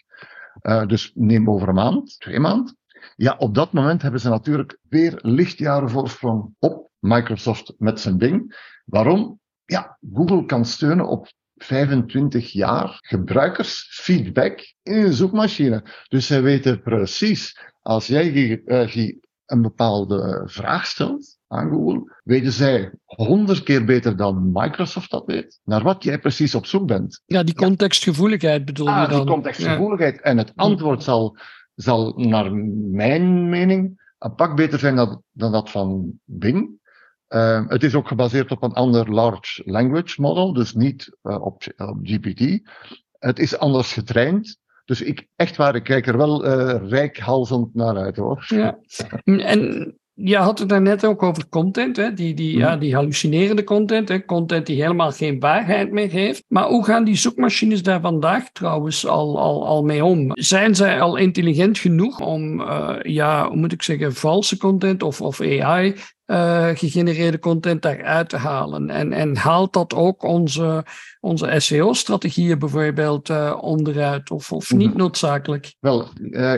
uh, 0.63 0.87
dus 0.87 1.11
neem 1.15 1.51
over 1.51 1.69
een 1.69 1.75
maand, 1.75 2.19
twee 2.19 2.41
maanden, 2.41 2.77
ja, 3.17 3.37
op 3.39 3.55
dat 3.55 3.73
moment 3.73 4.03
hebben 4.03 4.21
ze 4.21 4.29
natuurlijk 4.29 4.79
weer 4.89 5.19
lichtjaren 5.23 5.91
voorsprong 5.91 6.55
op 6.59 6.91
Microsoft 6.99 7.75
met 7.79 8.01
zijn 8.01 8.19
Bing. 8.19 8.57
Waarom? 8.85 9.41
Ja, 9.65 9.99
Google 10.13 10.47
kan 10.47 10.65
steunen 10.65 11.09
op 11.09 11.33
25 11.57 12.53
jaar 12.53 12.99
gebruikersfeedback 13.01 14.75
in 14.83 15.05
een 15.05 15.13
zoekmachine. 15.13 15.85
Dus 16.09 16.27
zij 16.27 16.43
weten 16.43 16.83
precies, 16.83 17.59
als 17.83 18.07
jij 18.07 18.63
uh, 18.65 19.13
een 19.47 19.63
bepaalde 19.63 20.43
vraag 20.45 20.87
stelt 20.87 21.39
aan 21.49 21.71
Google, 21.71 22.17
weten 22.25 22.53
zij 22.53 22.93
honderd 23.05 23.63
keer 23.63 23.85
beter 23.85 24.17
dan 24.17 24.51
Microsoft 24.53 25.11
dat 25.11 25.27
weet, 25.27 25.61
naar 25.65 25.83
wat 25.83 26.05
jij 26.05 26.19
precies 26.19 26.55
op 26.55 26.67
zoek 26.67 26.87
bent. 26.87 27.23
Ja, 27.27 27.43
die 27.43 27.55
contextgevoeligheid 27.55 28.65
bedoel 28.65 28.89
ah, 28.89 29.03
je 29.03 29.09
dan? 29.09 29.19
die 29.19 29.35
contextgevoeligheid. 29.35 30.15
Ja. 30.15 30.21
En 30.21 30.39
het 30.39 30.53
antwoord 30.55 31.03
zal 31.03 31.37
zal 31.77 32.13
naar 32.17 32.55
mijn 32.91 33.49
mening 33.49 34.05
een 34.19 34.35
pak 34.35 34.57
beter 34.57 34.79
zijn 34.79 34.97
dan, 34.97 35.23
dan 35.33 35.53
dat 35.53 35.71
van 35.71 36.21
Bing. 36.25 36.85
Uh, 37.29 37.69
het 37.69 37.83
is 37.83 37.95
ook 37.95 38.09
gebaseerd 38.09 38.51
op 38.51 38.63
een 38.63 38.73
ander 38.73 39.13
large 39.13 39.63
language 39.65 40.21
model, 40.21 40.53
dus 40.53 40.75
niet 40.75 41.17
uh, 41.23 41.43
op, 41.43 41.63
op, 41.77 41.99
GPT. 42.03 42.71
Het 43.19 43.39
is 43.39 43.59
anders 43.59 43.93
getraind. 43.93 44.59
Dus 44.85 45.03
ik, 45.03 45.29
echt 45.37 45.57
waar, 45.57 45.75
ik 45.75 45.83
kijk 45.83 46.07
er 46.07 46.17
wel 46.17 46.47
uh, 46.47 46.89
rijkhalzend 46.89 47.75
naar 47.75 47.97
uit 47.97 48.17
hoor. 48.17 48.45
Ja. 48.49 48.79
En 49.25 49.99
je 50.19 50.37
had 50.37 50.59
het 50.59 50.69
daarnet 50.69 51.05
ook 51.05 51.23
over 51.23 51.49
content, 51.49 51.97
hè? 51.97 52.13
Die, 52.13 52.35
die, 52.35 52.57
ja, 52.57 52.77
die 52.77 52.95
hallucinerende 52.95 53.65
content, 53.65 54.09
hè? 54.09 54.25
content 54.25 54.67
die 54.67 54.83
helemaal 54.83 55.13
geen 55.13 55.41
waarheid 55.41 55.93
meer 55.93 56.11
heeft. 56.11 56.45
Maar 56.49 56.65
hoe 56.65 56.85
gaan 56.85 57.05
die 57.05 57.17
zoekmachines 57.17 57.83
daar 57.83 58.01
vandaag 58.01 58.51
trouwens 58.53 59.07
al, 59.07 59.39
al, 59.39 59.67
al 59.67 59.83
mee 59.83 60.05
om? 60.05 60.31
Zijn 60.33 60.75
zij 60.75 61.01
al 61.01 61.17
intelligent 61.17 61.79
genoeg 61.79 62.21
om, 62.21 62.61
uh, 62.61 62.95
ja, 63.03 63.49
hoe 63.49 63.57
moet 63.57 63.73
ik 63.73 63.83
zeggen, 63.83 64.15
valse 64.15 64.57
content 64.57 65.03
of, 65.03 65.21
of 65.21 65.41
AI 65.41 65.95
uh, 66.27 66.69
gegenereerde 66.75 67.39
content 67.39 67.83
daaruit 67.83 68.29
te 68.29 68.37
halen. 68.37 68.91
En, 68.91 69.13
en 69.13 69.37
haalt 69.37 69.73
dat 69.73 69.95
ook 69.95 70.23
onze, 70.23 70.85
onze 71.21 71.55
SEO-strategieën 71.57 72.59
bijvoorbeeld 72.59 73.29
uh, 73.29 73.59
onderuit 73.61 74.31
of, 74.31 74.53
of 74.53 74.71
niet 74.71 74.95
noodzakelijk? 74.95 75.75
Wel, 75.81 76.09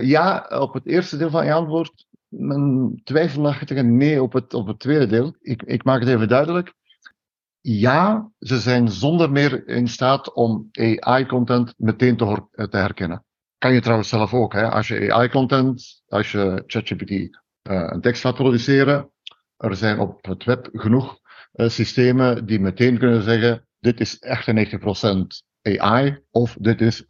ja, 0.03 0.47
op 0.61 0.75
het 0.75 0.87
eerste 0.87 1.17
deel 1.17 1.31
van 1.31 1.45
je 1.45 1.53
antwoord 1.53 2.07
mijn 2.29 3.01
twijfelachtige 3.05 3.83
nee 3.83 4.23
op 4.23 4.33
het, 4.33 4.55
op 4.55 4.67
het 4.67 4.79
tweede 4.79 5.07
deel. 5.07 5.35
Ik, 5.41 5.63
ik 5.63 5.85
maak 5.85 6.01
het 6.01 6.09
even 6.09 6.29
duidelijk. 6.29 6.75
Ja, 7.61 8.31
ze 8.39 8.59
zijn 8.59 8.89
zonder 8.89 9.31
meer 9.31 9.69
in 9.69 9.89
staat 9.89 10.33
om 10.33 10.69
AI-content 11.01 11.75
meteen 11.77 12.17
te, 12.17 12.47
te, 12.53 12.77
herkennen. 12.77 13.25
Kan 13.59 13.73
je 13.73 13.81
trouwens 13.81 14.09
zelf 14.09 14.35
ook. 14.35 14.53
Hè? 14.53 14.71
Als 14.71 14.89
je 14.89 15.13
AI-content, 15.13 16.03
als 16.09 16.33
je 16.33 16.63
ChatGPT 16.67 17.11
uh, 17.11 17.29
een 17.63 18.01
tekst 18.01 18.23
gaat 18.23 18.35
produceren, 18.35 19.11
er 19.57 19.77
zijn 19.77 19.99
op 19.99 20.27
het 20.27 20.45
web 20.45 20.69
genoeg 20.73 21.19
uh, 21.55 21.69
systemen 21.69 22.47
die 22.47 22.61
meteen 22.61 22.99
kunnen 22.99 23.23
zeggen, 23.23 23.67
dit 23.79 24.01
is 24.01 24.19
echt 24.19 24.51
90% 24.51 25.48
AI 25.77 26.19
of 26.31 26.57
dit 26.61 26.81
is 26.81 27.03
98% 27.03 27.07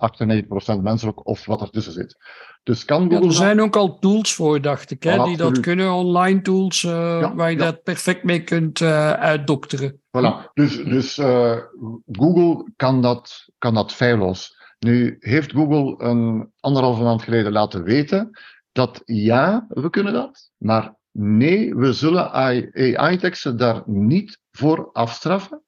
menselijk 0.82 1.26
of 1.26 1.46
wat 1.46 1.60
ertussen 1.60 1.92
zit. 1.92 2.16
Dus 2.62 2.84
kan 2.84 3.02
Google. 3.02 3.20
Ja, 3.20 3.26
er 3.26 3.32
zijn 3.32 3.60
ook 3.60 3.76
al 3.76 3.98
tools 3.98 4.34
voor, 4.34 4.60
dacht 4.60 4.90
ik, 4.90 5.02
hè, 5.02 5.10
die 5.10 5.36
dat 5.36 5.46
absoluut. 5.46 5.60
kunnen, 5.60 5.92
online 5.92 6.42
tools, 6.42 6.80
Ja, 6.80 7.34
waar 7.34 7.50
je 7.50 7.56
ja. 7.56 7.64
dat 7.64 7.82
perfect 7.82 8.24
mee 8.24 8.44
kunt 8.44 8.80
eh, 8.80 9.12
uitdokteren. 9.12 10.00
Voilà. 10.00 10.52
Dus, 10.54 10.84
dus 10.84 11.18
eh, 11.18 11.56
Google 12.12 12.72
kan 12.76 13.02
dat, 13.02 13.48
kan 13.58 13.74
dat 13.74 13.92
feilloos. 13.92 14.56
Nu 14.78 15.16
heeft 15.18 15.52
Google 15.52 16.04
een 16.04 16.52
anderhalve 16.60 17.02
maand 17.02 17.22
geleden 17.22 17.52
laten 17.52 17.82
weten 17.82 18.30
dat 18.72 19.02
ja, 19.04 19.66
we 19.68 19.90
kunnen 19.90 20.12
dat, 20.12 20.50
maar 20.56 20.94
nee, 21.12 21.74
we 21.74 21.92
zullen 21.92 22.32
AI-teksten 22.32 23.56
daar 23.56 23.82
niet 23.86 24.40
voor 24.50 24.90
afstraffen, 24.92 25.62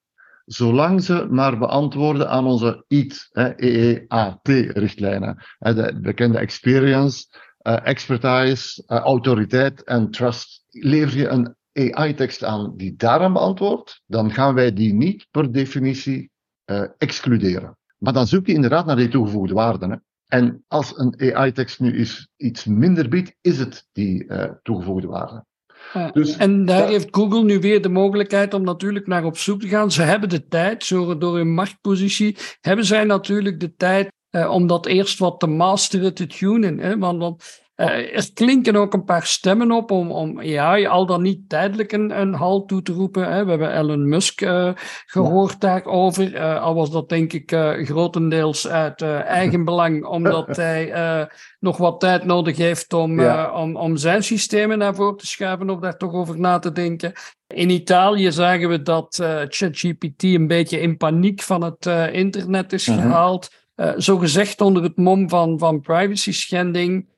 zolang 0.52 1.02
ze 1.02 1.26
maar 1.30 1.58
beantwoorden 1.58 2.28
aan 2.28 2.46
onze 2.46 2.84
EAT, 2.88 3.30
EEAT-richtlijnen. 3.56 5.42
De 5.58 5.98
bekende 6.02 6.38
experience, 6.38 7.26
eh, 7.58 7.86
expertise, 7.86 8.82
eh, 8.86 8.98
autoriteit 8.98 9.84
en 9.84 10.10
trust. 10.10 10.64
Lever 10.68 11.18
je 11.18 11.28
een 11.28 11.54
AI-tekst 11.72 12.44
aan 12.44 12.76
die 12.76 12.96
daaraan 12.96 13.32
beantwoordt, 13.32 14.02
dan 14.06 14.32
gaan 14.32 14.54
wij 14.54 14.72
die 14.72 14.94
niet 14.94 15.26
per 15.30 15.52
definitie 15.52 16.30
eh, 16.64 16.84
excluderen. 16.98 17.78
Maar 17.98 18.12
dan 18.12 18.26
zoek 18.26 18.46
je 18.46 18.52
inderdaad 18.52 18.86
naar 18.86 18.96
die 18.96 19.08
toegevoegde 19.08 19.54
waarden. 19.54 20.04
En 20.26 20.64
als 20.68 20.98
een 20.98 21.34
AI-tekst 21.34 21.80
nu 21.80 22.06
iets 22.36 22.64
minder 22.64 23.08
biedt, 23.08 23.36
is 23.40 23.58
het 23.58 23.88
die 23.92 24.26
toegevoegde 24.62 25.06
waarde. 25.06 25.44
Ja. 25.92 26.10
Dus 26.10 26.36
En 26.36 26.64
daar 26.64 26.82
Ja. 26.82 26.86
heeft 26.88 27.08
Google 27.10 27.44
nu 27.44 27.58
weer 27.58 27.82
de 27.82 27.88
mogelijkheid 27.88 28.54
om 28.54 28.62
natuurlijk 28.62 29.06
naar 29.06 29.24
op 29.24 29.38
zoek 29.38 29.60
te 29.60 29.68
gaan. 29.68 29.90
Ze 29.92 30.02
hebben 30.02 30.28
de 30.28 30.46
tijd, 30.46 30.84
zo 30.84 31.18
door 31.18 31.36
hun 31.36 31.54
marktpositie, 31.54 32.36
hebben 32.60 32.84
zij 32.84 33.04
natuurlijk 33.04 33.60
de 33.60 33.74
tijd 33.74 34.12
eh, 34.30 34.50
om 34.50 34.66
dat 34.66 34.86
eerst 34.86 35.18
wat 35.18 35.40
te 35.40 35.46
masteren, 35.46 36.14
te 36.14 36.26
tunen. 36.26 36.78
Hè? 36.78 36.98
Want, 36.98 37.18
want 37.18 37.60
eh, 37.80 38.16
er 38.16 38.32
klinken 38.34 38.76
ook 38.76 38.94
een 38.94 39.04
paar 39.04 39.26
stemmen 39.26 39.70
op 39.72 39.90
om, 39.90 40.10
om 40.10 40.40
AI 40.40 40.86
al 40.86 41.06
dan 41.06 41.22
niet 41.22 41.48
tijdelijk 41.48 41.92
een, 41.92 42.20
een 42.20 42.34
halt 42.34 42.68
toe 42.68 42.82
te 42.82 42.92
roepen. 42.92 43.32
Hè? 43.32 43.44
We 43.44 43.50
hebben 43.50 43.76
Elon 43.76 44.08
Musk 44.08 44.40
eh, 44.40 44.70
gehoord 45.06 45.60
daarover. 45.60 46.34
Eh, 46.34 46.62
al 46.62 46.74
was 46.74 46.90
dat 46.90 47.08
denk 47.08 47.32
ik 47.32 47.50
grotendeels 47.82 48.68
uit 48.68 49.02
eigen 49.02 49.64
belang, 49.64 50.04
omdat 50.16 50.56
hij 50.56 51.28
nog 51.60 51.76
wat 51.76 52.00
tijd 52.00 52.24
nodig 52.24 52.56
heeft 52.56 52.92
om, 52.92 53.20
Ja. 53.20 53.52
om, 53.52 53.76
om 53.76 53.96
zijn 53.96 54.22
systemen 54.22 54.78
naar 54.78 54.94
voren 54.94 55.16
te 55.16 55.26
schuiven 55.26 55.70
of 55.70 55.80
daar 55.80 55.96
toch 55.96 56.12
over 56.12 56.38
na 56.38 56.58
te 56.58 56.72
denken. 56.72 57.12
In 57.46 57.70
Italië 57.70 58.32
zagen 58.32 58.68
we 58.68 58.82
dat 58.82 59.16
ChatGPT 59.48 60.22
een 60.22 60.46
beetje 60.46 60.80
in 60.80 60.96
paniek 60.96 61.42
van 61.42 61.62
het 61.62 61.86
internet 62.12 62.72
is 62.72 62.86
Mhm. 62.86 63.00
gehaald. 63.00 63.48
Eh, 63.80 63.92
zo 63.98 64.18
gezegd 64.18 64.60
onder 64.60 64.82
het 64.82 64.96
mom 64.96 65.28
van, 65.28 65.58
van 65.58 65.80
privacy 65.80 66.32
schending. 66.32 67.08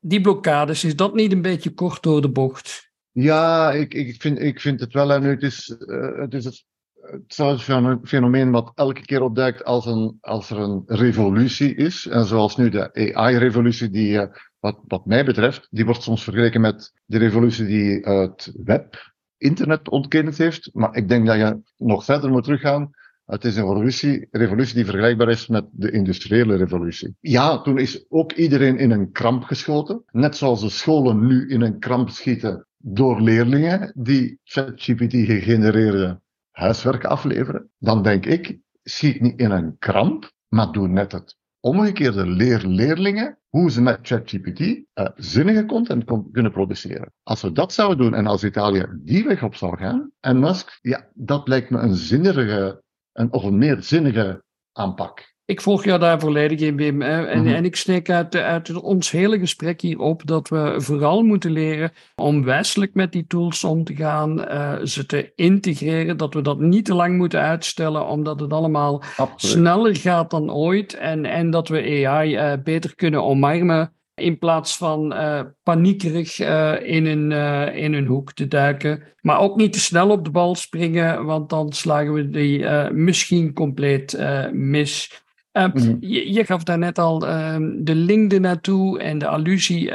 Die 0.00 0.20
blokkades, 0.20 0.84
is 0.84 0.96
dat 0.96 1.14
niet 1.14 1.32
een 1.32 1.42
beetje 1.42 1.70
kort 1.70 2.02
door 2.02 2.20
de 2.20 2.30
bocht? 2.30 2.90
Ja, 3.12 3.72
ik, 3.72 3.94
ik, 3.94 4.20
vind, 4.20 4.40
ik 4.40 4.60
vind 4.60 4.80
het 4.80 4.92
wel. 4.92 5.12
En 5.12 5.22
het 5.22 5.42
is, 5.42 5.76
eh, 5.76 6.18
het 6.18 6.34
is 6.34 6.44
het, 6.44 6.64
hetzelfde 7.00 7.64
feno- 7.64 8.00
fenomeen 8.04 8.50
wat 8.50 8.72
elke 8.74 9.00
keer 9.00 9.22
opduikt 9.22 9.64
als, 9.64 9.86
een, 9.86 10.16
als 10.20 10.50
er 10.50 10.58
een 10.58 10.82
revolutie 10.86 11.74
is. 11.74 12.06
En 12.06 12.24
zoals 12.24 12.56
nu 12.56 12.68
de 12.68 13.14
AI-revolutie, 13.14 13.90
die, 13.90 14.18
eh, 14.18 14.36
wat, 14.58 14.78
wat 14.86 15.06
mij 15.06 15.24
betreft, 15.24 15.66
die 15.70 15.84
wordt 15.84 16.02
soms 16.02 16.24
vergeleken 16.24 16.60
met 16.60 16.92
de 17.04 17.18
revolutie 17.18 17.66
die 17.66 18.00
het 18.00 18.52
web, 18.64 19.12
internet 19.36 19.88
ontkend 19.88 20.38
heeft. 20.38 20.70
Maar 20.72 20.96
ik 20.96 21.08
denk 21.08 21.26
dat 21.26 21.36
je 21.36 21.60
nog 21.76 22.04
verder 22.04 22.30
moet 22.30 22.44
teruggaan. 22.44 22.90
Het 23.30 23.44
is 23.44 23.56
een 23.56 23.66
revolutie, 23.66 24.26
revolutie 24.30 24.74
die 24.74 24.84
vergelijkbaar 24.84 25.28
is 25.28 25.46
met 25.46 25.64
de 25.72 25.90
industriële 25.90 26.56
revolutie. 26.56 27.16
Ja, 27.20 27.60
toen 27.60 27.78
is 27.78 28.04
ook 28.08 28.32
iedereen 28.32 28.78
in 28.78 28.90
een 28.90 29.12
kramp 29.12 29.42
geschoten. 29.42 30.02
Net 30.10 30.36
zoals 30.36 30.60
de 30.60 30.70
scholen 30.70 31.26
nu 31.26 31.48
in 31.48 31.60
een 31.60 31.78
kramp 31.78 32.08
schieten 32.08 32.66
door 32.76 33.20
leerlingen 33.20 33.92
die 33.96 34.38
ChatGPT 34.42 35.12
gegenereerde 35.12 36.20
huiswerk 36.50 37.04
afleveren. 37.04 37.70
Dan 37.78 38.02
denk 38.02 38.26
ik, 38.26 38.58
schiet 38.82 39.20
niet 39.20 39.40
in 39.40 39.50
een 39.50 39.76
kramp, 39.78 40.32
maar 40.48 40.72
doe 40.72 40.88
net 40.88 41.12
het 41.12 41.36
omgekeerde. 41.60 42.26
Leer 42.26 42.66
leerlingen 42.66 43.38
hoe 43.48 43.70
ze 43.70 43.82
met 43.82 43.98
ChatGPT 44.02 44.60
eh, 44.60 45.06
zinnige 45.14 45.66
content 45.66 46.04
kunnen 46.32 46.52
produceren. 46.52 47.12
Als 47.22 47.42
we 47.42 47.52
dat 47.52 47.72
zouden 47.72 47.98
doen 47.98 48.14
en 48.14 48.26
als 48.26 48.44
Italië 48.44 48.86
die 49.02 49.24
weg 49.24 49.42
op 49.42 49.54
zou 49.54 49.76
gaan, 49.76 50.10
en 50.20 50.38
Musk, 50.38 50.78
ja, 50.82 51.08
dat 51.14 51.48
lijkt 51.48 51.70
me 51.70 51.78
een 51.78 51.94
zinnige, 51.94 52.82
een, 53.20 53.32
of 53.32 53.42
een 53.44 53.58
meer 53.58 53.76
zinnige 53.80 54.42
aanpak. 54.72 55.28
Ik 55.44 55.60
volg 55.60 55.84
jou 55.84 55.98
daar 56.00 56.20
volledig 56.20 56.60
in, 56.60 56.76
Wim. 56.76 57.02
En, 57.02 57.38
Mhm. 57.38 57.54
en 57.54 57.64
ik 57.64 57.76
steek 57.76 58.10
uit, 58.10 58.36
uit 58.36 58.80
ons 58.80 59.10
hele 59.10 59.38
gesprek 59.38 59.80
hier 59.80 59.98
op 59.98 60.26
dat 60.26 60.48
we 60.48 60.74
vooral 60.76 61.22
moeten 61.22 61.50
leren 61.50 61.92
om 62.14 62.44
wijselijk 62.44 62.94
met 62.94 63.12
die 63.12 63.26
tools 63.26 63.64
om 63.64 63.84
te 63.84 63.94
gaan, 63.94 64.44
eh, 64.44 64.78
ze 64.84 65.06
te 65.06 65.32
integreren, 65.34 66.16
dat 66.16 66.34
we 66.34 66.42
dat 66.42 66.58
niet 66.58 66.84
te 66.84 66.94
lang 66.94 67.16
moeten 67.16 67.40
uitstellen, 67.40 68.06
omdat 68.06 68.40
het 68.40 68.52
allemaal 68.52 69.02
Absoluut. 69.16 69.56
sneller 69.56 69.96
gaat 69.96 70.30
dan 70.30 70.52
ooit 70.52 70.94
en, 70.94 71.24
en 71.24 71.50
dat 71.50 71.68
we 71.68 72.06
AI 72.06 72.34
eh, 72.34 72.52
beter 72.64 72.94
kunnen 72.94 73.24
omarmen 73.24 73.92
in 74.14 74.38
plaats 74.38 74.76
van 74.76 75.12
eh, 75.12 75.40
paniekerig 75.62 76.38
eh, 76.38 76.74
in, 76.82 77.06
een, 77.06 77.32
eh, 77.32 77.82
in 77.82 77.92
een 77.92 78.06
hoek 78.06 78.32
te 78.32 78.48
duiken. 78.48 79.02
Maar 79.20 79.38
ook 79.38 79.56
niet 79.56 79.72
te 79.72 79.80
snel 79.80 80.10
op 80.10 80.24
de 80.24 80.30
bal 80.30 80.54
springen, 80.54 81.24
want 81.24 81.48
dan 81.48 81.72
slagen 81.72 82.12
we 82.12 82.28
die 82.28 82.66
misschien 82.92 83.52
compleet 83.52 84.18
mis. 84.52 85.22
Mhm. 85.52 85.96
je, 86.00 86.32
je 86.32 86.44
gaf 86.44 86.62
daarnet 86.62 86.98
al 86.98 87.26
ehm, 87.26 87.84
de 87.84 87.94
link 87.94 88.32
ernaartoe 88.32 88.98
en 88.98 89.18
de 89.18 89.26
allusie. 89.26 89.92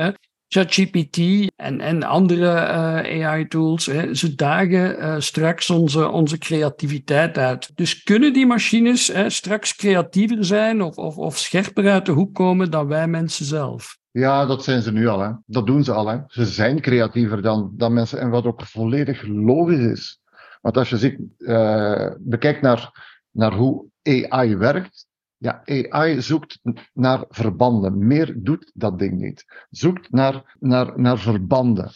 ChatGPT 0.47 1.17
en, 1.55 1.81
en 1.81 2.03
andere 2.03 2.49
eh, 2.49 3.27
AI-tools, 3.27 3.83
ze 4.11 4.35
dagen 4.35 4.99
eh, 4.99 5.15
straks 5.19 5.69
onze, 5.69 6.09
onze 6.09 6.37
creativiteit 6.37 7.37
uit. 7.37 7.71
Dus 7.75 8.03
kunnen 8.03 8.33
die 8.33 8.45
machines 8.45 9.07
hè, 9.07 9.29
straks 9.29 9.75
creatiever 9.75 10.45
zijn 10.45 10.81
of, 10.81 10.97
of, 10.97 11.17
of 11.17 11.37
scherper 11.37 11.89
uit 11.89 12.05
de 12.05 12.11
hoek 12.11 12.33
komen 12.33 12.71
dan 12.71 12.87
wij 12.87 13.07
mensen 13.07 13.45
zelf? 13.45 13.97
Ja, 14.11 14.45
dat 14.45 14.63
zijn 14.63 14.81
ze 14.81 14.91
nu 14.91 15.07
al. 15.07 15.19
Hè. 15.19 15.31
Dat 15.45 15.65
doen 15.65 15.83
ze 15.83 15.91
al. 15.91 16.07
Hè. 16.07 16.17
Ze 16.27 16.45
zijn 16.45 16.81
creatiever 16.81 17.41
dan, 17.41 17.71
dan 17.73 17.93
mensen. 17.93 18.19
En 18.19 18.29
wat 18.29 18.45
ook 18.45 18.61
volledig 18.61 19.23
logisch 19.27 19.91
is. 19.91 20.19
Want 20.61 20.77
als 20.77 20.89
je 20.89 20.97
ziet, 20.97 21.19
eh, 21.37 22.11
bekijkt 22.19 22.61
naar, 22.61 22.91
naar 23.31 23.53
hoe 23.53 23.85
AI 24.03 24.55
werkt. 24.55 25.07
Ja, 25.45 25.61
AI 25.65 26.21
zoekt 26.21 26.59
naar 26.93 27.25
verbanden. 27.29 28.07
Meer 28.07 28.35
doet 28.37 28.71
dat 28.73 28.99
ding 28.99 29.19
niet. 29.19 29.65
Zoekt 29.69 30.11
naar, 30.11 30.55
naar, 30.59 30.99
naar 30.99 31.17
verbanden. 31.17 31.91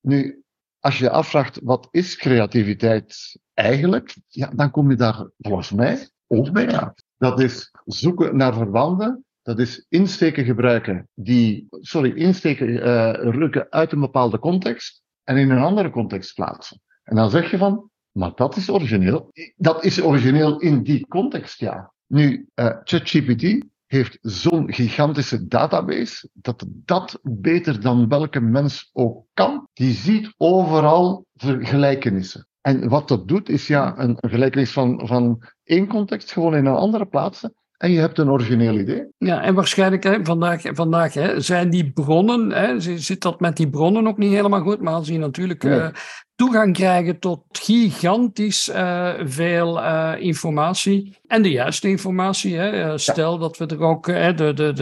Nu, 0.00 0.42
als 0.80 0.98
je 0.98 1.04
je 1.04 1.10
afvraagt, 1.10 1.60
wat 1.62 1.88
is 1.90 2.16
creativiteit 2.16 3.38
eigenlijk? 3.54 4.16
Ja, 4.28 4.50
dan 4.54 4.70
kom 4.70 4.90
je 4.90 4.96
daar 4.96 5.28
volgens 5.38 5.72
mij 5.72 6.08
ook 6.26 6.52
bij 6.52 6.80
uit. 6.80 7.04
Dat 7.16 7.40
is 7.40 7.70
zoeken 7.84 8.36
naar 8.36 8.54
verbanden 8.54 9.24
dat 9.44 9.58
is 9.58 9.86
insteken 9.88 10.44
gebruiken 10.44 11.08
die, 11.14 11.66
sorry, 11.70 12.16
insteken 12.16 12.82
eh, 12.82 13.12
rukken 13.12 13.66
uit 13.70 13.92
een 13.92 14.00
bepaalde 14.00 14.38
context 14.38 15.02
en 15.24 15.36
in 15.36 15.50
een 15.50 15.62
andere 15.62 15.90
context 15.90 16.34
plaatsen. 16.34 16.80
En 17.02 17.16
dan 17.16 17.30
zeg 17.30 17.50
je 17.50 17.58
van, 17.58 17.90
maar 18.10 18.32
dat 18.34 18.56
is 18.56 18.70
origineel. 18.70 19.32
Dat 19.56 19.84
is 19.84 20.02
origineel 20.02 20.58
in 20.60 20.82
die 20.82 21.06
context, 21.06 21.58
ja. 21.58 21.93
Nu, 22.06 22.48
eh, 22.54 22.70
ChatGPT 22.84 23.64
heeft 23.86 24.18
zo'n 24.20 24.72
gigantische 24.72 25.46
database 25.46 26.28
dat 26.32 26.64
dat 26.68 27.18
beter 27.22 27.80
dan 27.80 28.08
welke 28.08 28.40
mens 28.40 28.90
ook 28.92 29.24
kan. 29.34 29.68
Die 29.72 29.92
ziet 29.92 30.34
overal 30.36 31.26
gelijkenissen. 31.60 32.46
En 32.60 32.88
wat 32.88 33.08
dat 33.08 33.28
doet, 33.28 33.48
is 33.48 33.66
ja, 33.66 33.94
een, 33.98 34.16
een 34.20 34.30
gelijkenis 34.30 34.72
van, 34.72 35.06
van 35.06 35.42
één 35.64 35.86
context 35.86 36.32
gewoon 36.32 36.54
in 36.54 36.66
een 36.66 36.74
andere 36.74 37.06
plaatsen. 37.06 37.54
En 37.76 37.90
je 37.90 37.98
hebt 37.98 38.18
een 38.18 38.30
origineel 38.30 38.78
idee. 38.78 39.04
Ja, 39.18 39.42
en 39.42 39.54
waarschijnlijk 39.54 40.02
hè, 40.02 40.24
vandaag, 40.24 40.62
vandaag 40.64 41.14
hè, 41.14 41.40
zijn 41.40 41.70
die 41.70 41.92
bronnen, 41.92 42.50
hè, 42.50 42.80
zit 42.98 43.22
dat 43.22 43.40
met 43.40 43.56
die 43.56 43.70
bronnen 43.70 44.06
ook 44.06 44.18
niet 44.18 44.32
helemaal 44.32 44.60
goed, 44.60 44.80
maar 44.80 44.94
als 44.94 45.06
die 45.06 45.18
natuurlijk 45.18 45.62
Nee. 45.62 45.78
eh, 45.80 45.88
toegang 46.36 46.74
krijgen 46.74 47.18
tot 47.18 47.44
gigantisch 47.52 48.68
eh, 48.68 49.12
veel 49.24 49.82
eh, 49.82 50.12
informatie 50.18 51.16
en 51.26 51.42
de 51.42 51.50
juiste 51.50 51.88
informatie. 51.88 52.56
Hè, 52.56 52.70
eh, 52.70 52.92
stel 52.96 53.38
dat 53.38 53.56
we 53.56 53.66
er 53.66 53.80
ook 53.80 54.06
de, 54.06 54.52
de, 54.54 54.72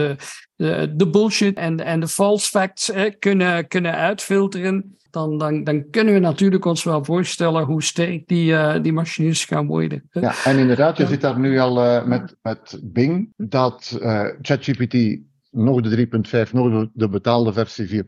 de, 0.55 0.95
de, 0.95 1.09
bullshit 1.09 1.57
en, 1.57 1.79
en 1.79 1.99
de 1.99 2.07
false 2.07 2.49
facts 2.49 2.91
kunnen, 3.19 3.67
kunnen 3.67 3.95
uitfilteren. 3.95 4.97
Dan, 5.09 5.37
dan, 5.37 5.63
dan 5.63 5.89
kunnen 5.89 6.13
we 6.13 6.19
natuurlijk 6.19 6.65
ons 6.65 6.83
wel 6.83 7.03
voorstellen 7.03 7.63
hoe 7.63 7.83
sterk 7.83 8.27
die, 8.27 8.81
die 8.81 8.93
machines 8.93 9.45
gaan 9.45 9.67
worden. 9.67 10.03
Ja, 10.11 10.33
en 10.43 10.57
inderdaad, 10.57 10.97
je 10.97 11.07
zit 11.07 11.21
daar 11.21 11.39
nu 11.39 11.59
al 11.59 12.05
met, 12.05 12.35
met 12.41 12.79
Bing, 12.83 13.33
dat 13.37 13.99
ChatGPT, 14.41 15.19
nog 15.51 15.81
de 15.81 16.07
3.5, 16.45 16.51
nog 16.51 16.87
de 16.93 17.09
betaalde 17.09 17.53
versie 17.53 18.03
4.0, 18.03 18.07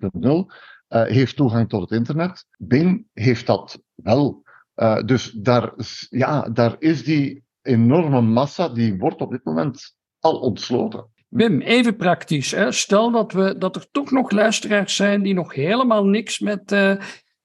eh, 0.96 1.04
heeft 1.04 1.36
toegang 1.36 1.70
tot 1.70 1.82
het 1.82 1.92
internet. 1.92 2.46
Bing 2.58 3.06
heeft 3.14 3.48
dat 3.48 3.82
wel. 3.96 4.44
Eh, 4.74 5.04
dus 5.04 5.32
daar, 5.32 5.74
ja, 6.10 6.42
daar 6.42 6.76
is 6.80 7.04
die 7.04 7.44
enorme 7.62 8.22
massa 8.22 8.70
die 8.70 8.98
wordt 8.98 9.22
op 9.22 9.32
dit 9.32 9.44
moment 9.44 9.96
al 10.20 10.40
ontsloten. 10.40 11.06
Wim, 11.28 11.62
even 11.62 11.96
praktisch. 11.96 12.52
Hè? 12.52 12.72
Stel 12.72 13.12
dat, 13.12 13.32
we, 13.32 13.58
dat 13.58 13.76
er 13.76 13.88
toch 13.92 14.12
nog 14.12 14.32
luisteraars 14.32 14.96
zijn 14.96 15.24
die 15.24 15.34
nog 15.34 15.54
helemaal 15.54 16.06
niks 16.06 16.40
met 16.40 16.72
uh, 16.72 16.96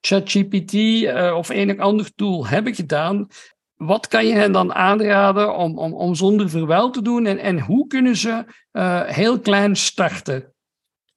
ChatGPT 0.01 0.75
of 1.33 1.49
enig 1.49 1.79
ander 1.79 2.15
tool 2.15 2.47
hebben 2.47 2.75
gedaan. 2.75 3.27
Wat 3.75 4.09
kan 4.09 4.27
je 4.27 4.35
hen 4.35 4.53
dan 4.53 4.75
aanraden 4.75 5.57
om, 5.57 5.79
om, 5.79 5.95
om 5.95 6.15
zonder 6.15 6.51
verwel 6.51 6.91
te 6.91 7.03
doen 7.03 7.27
en, 7.27 7.39
en 7.39 7.61
hoe 7.61 7.87
kunnen 7.87 8.17
ze 8.17 8.45
heel 9.07 9.41
klein 9.41 9.77
starten? 9.77 10.55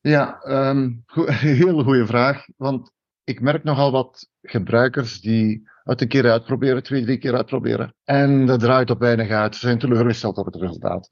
Ja, 0.04 0.44
um, 0.46 1.04
go 1.06 1.26
heel 1.58 1.84
goede 1.84 2.06
vraag. 2.06 2.46
Want 2.58 2.92
ik 3.24 3.42
merk 3.42 3.64
nogal 3.64 3.92
wat 3.92 4.30
gebruikers 4.42 5.22
die 5.22 5.70
het 5.84 6.02
een 6.02 6.08
keer 6.08 6.32
uitproberen, 6.32 6.84
twee, 6.84 7.04
drie 7.04 7.18
keer 7.18 7.36
uitproberen. 7.36 7.96
En 8.04 8.46
dat 8.46 8.60
draait 8.60 8.90
op 8.90 9.00
weinig 9.00 9.30
uit. 9.30 9.56
Ze 9.56 9.66
zijn 9.66 9.80
teleurgesteld 9.80 10.38
op 10.38 10.46
het 10.46 10.56
resultaat. 10.56 11.10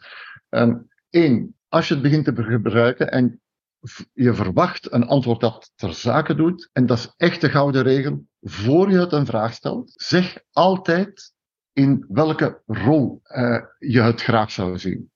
Eén, 1.10 1.56
als 1.68 1.88
je 1.88 1.94
het 1.94 2.04
begint 2.04 2.26
te 2.26 2.44
gebruiken 2.44 3.12
en 3.12 3.42
je 4.14 4.34
verwacht 4.34 4.92
een 4.94 5.06
antwoord 5.08 5.40
dat 5.40 5.72
ter 5.76 5.94
zake 5.94 6.36
doet, 6.36 6.70
en 6.74 6.86
dat 6.86 6.98
is 6.98 7.14
echt 7.18 7.42
de 7.42 7.50
gouden 7.50 7.84
regel, 7.84 8.26
voor 8.42 8.92
je 8.92 9.00
het 9.00 9.12
een 9.12 9.26
vraag 9.26 9.54
stelt, 9.54 9.92
zeg 9.96 10.38
altijd 10.52 11.34
in 11.74 12.06
welke 12.08 12.62
rol 12.66 13.22
uh, 13.24 13.64
je 13.80 14.02
het 14.02 14.22
graag 14.22 14.52
zou 14.52 14.78
zien. 14.78 15.11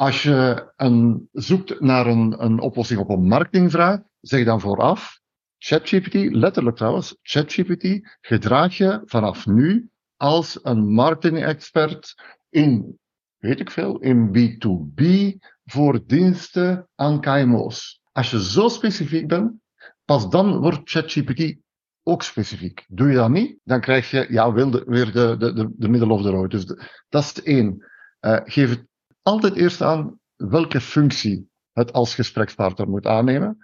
Als 0.00 0.22
je 0.22 0.72
een, 0.76 1.28
zoekt 1.32 1.80
naar 1.80 2.06
een, 2.06 2.44
een 2.44 2.60
oplossing 2.60 3.00
op 3.00 3.08
een 3.08 3.26
marketingvraag, 3.26 4.00
zeg 4.20 4.44
dan 4.44 4.60
vooraf, 4.60 5.20
ChatGPT, 5.58 6.14
letterlijk 6.14 6.76
trouwens, 6.76 7.16
ChatGPT 7.22 8.16
gedraag 8.20 8.76
je 8.76 9.02
vanaf 9.04 9.46
nu 9.46 9.90
als 10.16 10.58
een 10.62 10.92
marketing-expert 10.92 12.14
in 12.50 12.98
weet 13.38 13.60
ik 13.60 13.70
veel, 13.70 13.98
in 13.98 14.28
B2B 14.28 15.04
voor 15.64 16.06
diensten 16.06 16.88
aan 16.94 17.20
KMO's. 17.20 18.00
Als 18.12 18.30
je 18.30 18.42
zo 18.42 18.68
specifiek 18.68 19.28
bent, 19.28 19.52
pas 20.04 20.30
dan 20.30 20.58
wordt 20.58 20.90
ChatGPT 20.90 21.56
ook 22.02 22.22
specifiek. 22.22 22.84
Doe 22.88 23.08
je 23.08 23.14
dat 23.14 23.30
niet, 23.30 23.58
dan 23.64 23.80
krijg 23.80 24.10
je 24.10 24.26
ja, 24.28 24.52
weer 24.52 24.70
de, 24.70 25.36
de, 25.38 25.52
de, 25.52 25.70
de 25.76 25.88
middle 25.88 26.12
of 26.12 26.22
the 26.22 26.30
road. 26.30 26.50
Dus 26.50 26.66
dat 27.08 27.22
is 27.22 27.42
één. 27.42 27.88
Uh, 28.20 28.40
geef 28.44 28.70
het 28.70 28.88
altijd 29.22 29.54
eerst 29.54 29.82
aan 29.82 30.18
welke 30.36 30.80
functie 30.80 31.50
het 31.72 31.92
als 31.92 32.14
gesprekspartner 32.14 32.88
moet 32.88 33.06
aannemen. 33.06 33.58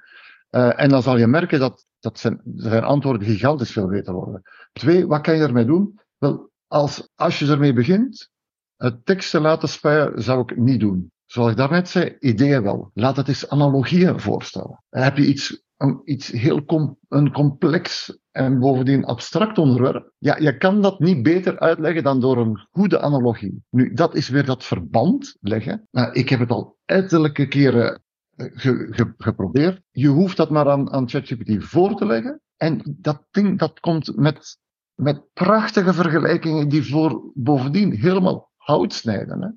Uh, 0.51 0.81
en 0.81 0.88
dan 0.88 1.03
zal 1.03 1.16
je 1.16 1.27
merken 1.27 1.59
dat, 1.61 1.87
dat 2.01 2.19
zijn, 2.19 2.40
zijn 2.55 2.85
antwoorden 2.85 3.29
gigantisch 3.29 3.73
veel 3.73 3.88
beter 3.88 4.12
worden. 4.12 4.42
Twee, 4.73 5.07
wat 5.07 5.21
kan 5.21 5.37
je 5.37 5.42
ermee 5.42 5.64
doen? 5.64 6.01
Wel, 6.19 6.51
als, 6.66 7.09
als 7.14 7.38
je 7.38 7.47
ermee 7.47 7.73
begint, 7.73 8.31
het 8.77 9.07
teksten 9.07 9.40
laten 9.40 9.69
spuien 9.69 10.23
zou 10.23 10.40
ik 10.40 10.57
niet 10.57 10.81
doen. 10.81 11.11
Zoals 11.25 11.51
ik 11.51 11.57
daarnet 11.57 11.88
zei, 11.88 12.16
ideeën 12.19 12.62
wel. 12.62 12.90
Laat 12.95 13.16
het 13.16 13.29
eens 13.29 13.49
analogieën 13.49 14.21
voorstellen. 14.21 14.83
Heb 14.88 15.16
je 15.16 15.27
iets, 15.27 15.62
een, 15.77 16.01
iets 16.05 16.29
heel 16.29 16.62
een 17.09 17.33
complex 17.33 18.19
en 18.37 18.59
bovendien 18.59 19.05
abstract 19.05 19.59
onderwerp, 19.59 20.12
ja, 20.18 20.37
je 20.38 20.57
kan 20.57 20.83
dat 20.83 21.01
niet 21.01 21.22
beter 21.22 21.59
uitleggen 21.59 22.03
dan 22.03 22.20
door 22.20 22.38
een 22.38 22.66
goede 22.70 23.01
analogie. 23.01 23.64
Nu, 23.70 23.92
dat 23.92 24.14
is 24.14 24.29
weer 24.29 24.44
dat 24.44 24.64
verband 24.64 25.37
leggen. 25.40 25.88
Nou, 25.90 26.12
ik 26.12 26.29
heb 26.29 26.40
het 26.40 26.51
al 26.51 26.79
ettelijke 26.85 27.49
keren 27.49 28.03
eh, 28.37 28.46
ge, 28.53 28.87
ge, 28.90 29.14
geprobeerd. 29.16 29.83
Je 29.90 30.09
hoeft 30.09 30.37
dat 30.37 30.51
maar 30.51 30.70
aan, 30.70 30.92
aan 30.92 31.09
ChatGPT 31.09 31.64
voor 31.64 31.96
te 31.96 32.07
leggen. 32.07 32.40
En 32.57 32.96
dat 33.01 33.27
ding, 33.31 33.59
dat 33.59 33.81
komt 33.81 34.16
met, 34.16 34.59
met 34.94 35.33
prachtige 35.33 35.92
vergelijkingen 35.92 36.68
die 36.68 36.90
voor 36.90 37.31
bovendien 37.35 37.92
helemaal 37.92 38.51
hout 38.57 38.92
snijden. 38.92 39.42
Hè? 39.42 39.49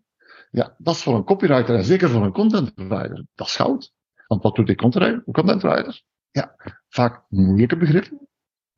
Ja, 0.52 0.76
dat 0.78 0.96
is 0.96 1.04
voor 1.04 1.16
een 1.16 1.24
copywriter 1.24 1.76
en 1.76 1.84
zeker 1.84 2.10
voor 2.10 2.24
een 2.24 2.32
content 2.32 2.74
provider. 2.74 3.26
Dat 3.36 3.48
is 3.48 3.56
goud. 3.56 3.92
Want 4.28 4.44
wat 4.44 4.56
doet 4.56 4.68
die 4.68 4.76
content 4.76 5.62
writer? 5.62 6.02
Ja, 6.32 6.56
vaak 6.88 7.24
moeilijke 7.30 7.78
begrippen. 7.78 8.29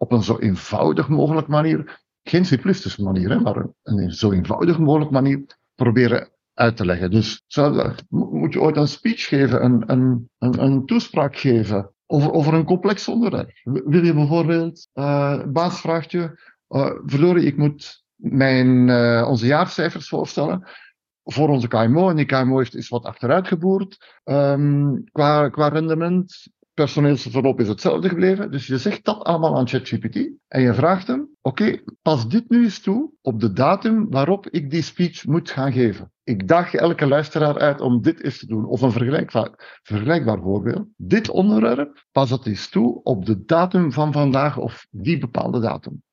Op 0.01 0.11
een 0.11 0.23
zo 0.23 0.37
eenvoudig 0.37 1.07
mogelijk 1.07 1.47
manier. 1.47 2.01
Geen 2.23 2.45
simplistische 2.45 3.03
manier, 3.03 3.29
hè, 3.29 3.39
maar 3.39 3.65
een 3.83 4.11
zo 4.11 4.31
eenvoudig 4.31 4.79
mogelijk 4.79 5.11
manier 5.11 5.45
proberen 5.75 6.29
uit 6.53 6.77
te 6.77 6.85
leggen. 6.85 7.11
Dus 7.11 7.43
moet 8.09 8.53
je 8.53 8.61
ooit 8.61 8.77
een 8.77 8.87
speech 8.87 9.27
geven, 9.27 9.63
een, 9.63 9.83
een, 9.85 10.29
een, 10.37 10.63
een 10.63 10.85
toespraak 10.85 11.35
geven 11.37 11.93
over, 12.05 12.31
over 12.31 12.53
een 12.53 12.65
complex 12.65 13.07
onderwerp. 13.07 13.51
Wil 13.63 14.03
je 14.03 14.13
bijvoorbeeld, 14.13 14.87
uh, 14.93 15.43
baas 15.45 15.81
vraagt 15.81 16.11
je, 16.11 16.39
uh, 16.69 17.45
ik 17.45 17.57
moet 17.57 18.03
mijn, 18.15 18.87
uh, 18.87 19.27
onze 19.27 19.45
jaarcijfers 19.45 20.07
voorstellen 20.07 20.67
voor 21.23 21.49
onze 21.49 21.67
KMO. 21.67 22.09
En 22.09 22.15
die 22.15 22.25
KMO 22.25 22.57
heeft 22.57 22.75
is 22.75 22.89
wat 22.89 23.05
achteruitgeboerd 23.05 24.19
um, 24.23 25.03
qua, 25.11 25.49
qua 25.49 25.67
rendement. 25.67 26.49
Personeelsverloop 26.81 27.59
is 27.59 27.67
hetzelfde 27.67 28.09
gebleven. 28.09 28.51
Dus 28.51 28.67
je 28.67 28.77
zegt 28.77 29.05
dat 29.05 29.23
allemaal 29.23 29.57
aan 29.57 29.67
ChatGPT 29.67 30.29
en 30.47 30.61
je 30.61 30.73
vraagt 30.73 31.07
hem: 31.07 31.29
Oké, 31.41 31.83
pas 32.01 32.27
dit 32.27 32.49
nu 32.49 32.63
eens 32.63 32.81
toe 32.81 33.11
op 33.21 33.39
de 33.39 33.53
datum 33.53 34.09
waarop 34.09 34.49
ik 34.49 34.69
die 34.69 34.81
speech 34.81 35.25
moet 35.25 35.51
gaan 35.51 35.71
geven. 35.71 36.11
Ik 36.23 36.47
daag 36.47 36.73
elke 36.73 37.07
luisteraar 37.07 37.59
uit 37.59 37.81
om 37.81 38.01
dit 38.01 38.23
eens 38.23 38.39
te 38.39 38.45
doen. 38.45 38.65
Of 38.65 38.81
een 38.81 38.91
vergelijkbaar, 38.91 39.79
vergelijkbaar 39.83 40.41
voorbeeld. 40.41 40.87
Dit 40.95 41.29
onderwerp, 41.29 42.05
pas 42.11 42.29
dat 42.29 42.45
eens 42.45 42.69
toe 42.69 43.03
op 43.03 43.25
de 43.25 43.45
datum 43.45 43.91
van 43.91 44.11
vandaag 44.11 44.57
of 44.57 44.87
die 44.89 45.17
bepaalde 45.17 45.59
datum. 45.59 46.03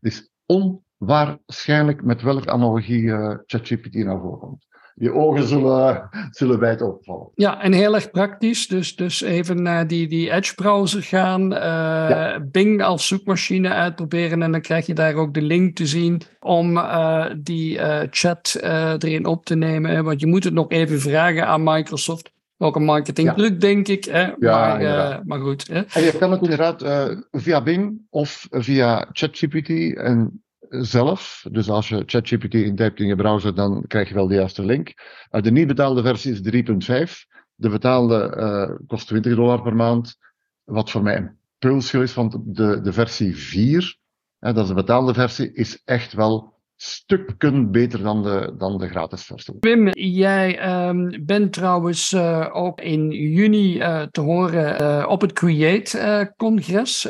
Dus 0.00 0.30
on 0.46 0.84
waarschijnlijk 0.96 2.04
met 2.04 2.22
welke 2.22 2.50
analogie 2.50 3.02
uh, 3.02 3.34
ChatGPT 3.46 3.94
naar 3.94 4.20
voren 4.20 4.38
komt. 4.38 4.66
Je 4.94 5.12
ogen 5.12 5.48
zullen, 5.48 6.08
zullen 6.30 6.58
wijd 6.58 6.82
opvallen. 6.82 7.28
Ja, 7.34 7.62
en 7.62 7.72
heel 7.72 7.94
erg 7.94 8.10
praktisch. 8.10 8.66
Dus, 8.66 8.96
dus 8.96 9.22
even 9.22 9.62
naar 9.62 9.86
die, 9.86 10.08
die 10.08 10.32
Edge-browser 10.32 11.02
gaan, 11.02 11.52
uh, 11.52 11.58
ja. 11.58 12.40
Bing 12.50 12.82
als 12.82 13.06
zoekmachine 13.06 13.68
uitproberen 13.68 14.42
en 14.42 14.52
dan 14.52 14.60
krijg 14.60 14.86
je 14.86 14.94
daar 14.94 15.14
ook 15.14 15.34
de 15.34 15.42
link 15.42 15.76
te 15.76 15.86
zien 15.86 16.20
om 16.40 16.76
uh, 16.76 17.26
die 17.38 17.78
chat 18.10 18.58
erin 18.98 19.26
op 19.26 19.44
te 19.44 19.54
nemen. 19.54 20.04
Want 20.04 20.20
je 20.20 20.26
moet 20.26 20.44
het 20.44 20.54
nog 20.54 20.70
even 20.70 21.00
vragen 21.00 21.46
aan 21.46 21.62
Microsoft. 21.62 22.30
Ook 22.58 22.76
een 22.76 22.84
marketingdruk, 22.84 23.52
ja. 23.52 23.58
denk 23.58 23.88
ik. 23.88 24.04
Hè? 24.04 24.30
Ja, 24.38 24.76
maar, 24.78 25.20
maar 25.24 25.40
goed. 25.40 25.68
Hè? 25.68 25.80
En 25.80 26.02
je 26.02 26.16
kan 26.18 26.30
het 26.30 26.42
inderdaad 26.42 26.84
via 27.30 27.62
Bing 27.62 28.00
of 28.10 28.46
via 28.50 29.08
ChatGPT 29.12 29.96
en 29.96 30.42
zelf. 30.80 31.44
Dus 31.50 31.70
als 31.70 31.88
je 31.88 32.02
ChatGPT 32.06 32.54
intypt 32.54 33.00
in 33.00 33.06
je 33.06 33.16
browser, 33.16 33.54
dan 33.54 33.84
krijg 33.86 34.08
je 34.08 34.14
wel 34.14 34.26
de 34.26 34.34
juiste 34.34 34.64
link. 34.64 34.94
De 35.30 35.50
niet 35.50 35.66
betaalde 35.66 36.02
versie 36.02 36.32
is 36.32 36.64
3.5. 37.08 37.30
De 37.54 37.68
betaalde 37.68 38.36
uh, 38.36 38.86
kost 38.86 39.06
20 39.06 39.34
dollar 39.34 39.62
per 39.62 39.74
maand. 39.74 40.16
Wat 40.64 40.90
voor 40.90 41.02
mij 41.02 41.16
een 41.16 41.36
pulsje 41.58 42.02
is, 42.02 42.14
want 42.14 42.36
de, 42.44 42.80
de 42.80 42.92
versie 42.92 43.36
4, 43.36 43.96
hè, 44.38 44.52
dat 44.52 44.62
is 44.62 44.68
de 44.68 44.74
betaalde 44.74 45.14
versie, 45.14 45.52
is 45.52 45.82
echt 45.84 46.12
wel 46.12 46.51
stukken 46.84 47.70
beter 47.70 48.02
dan 48.02 48.22
de, 48.22 48.54
dan 48.58 48.78
de 48.78 48.88
gratis 48.88 49.24
versie. 49.24 49.56
Wim, 49.60 49.88
jij 49.92 50.78
um, 50.88 51.24
bent 51.24 51.52
trouwens 51.52 52.12
uh, 52.12 52.48
ook 52.52 52.80
in 52.80 53.10
juni 53.10 53.78
uh, 53.78 54.02
te 54.02 54.20
horen 54.20 54.82
uh, 54.82 55.06
op 55.08 55.20
het 55.20 55.32
Create-congres 55.32 57.08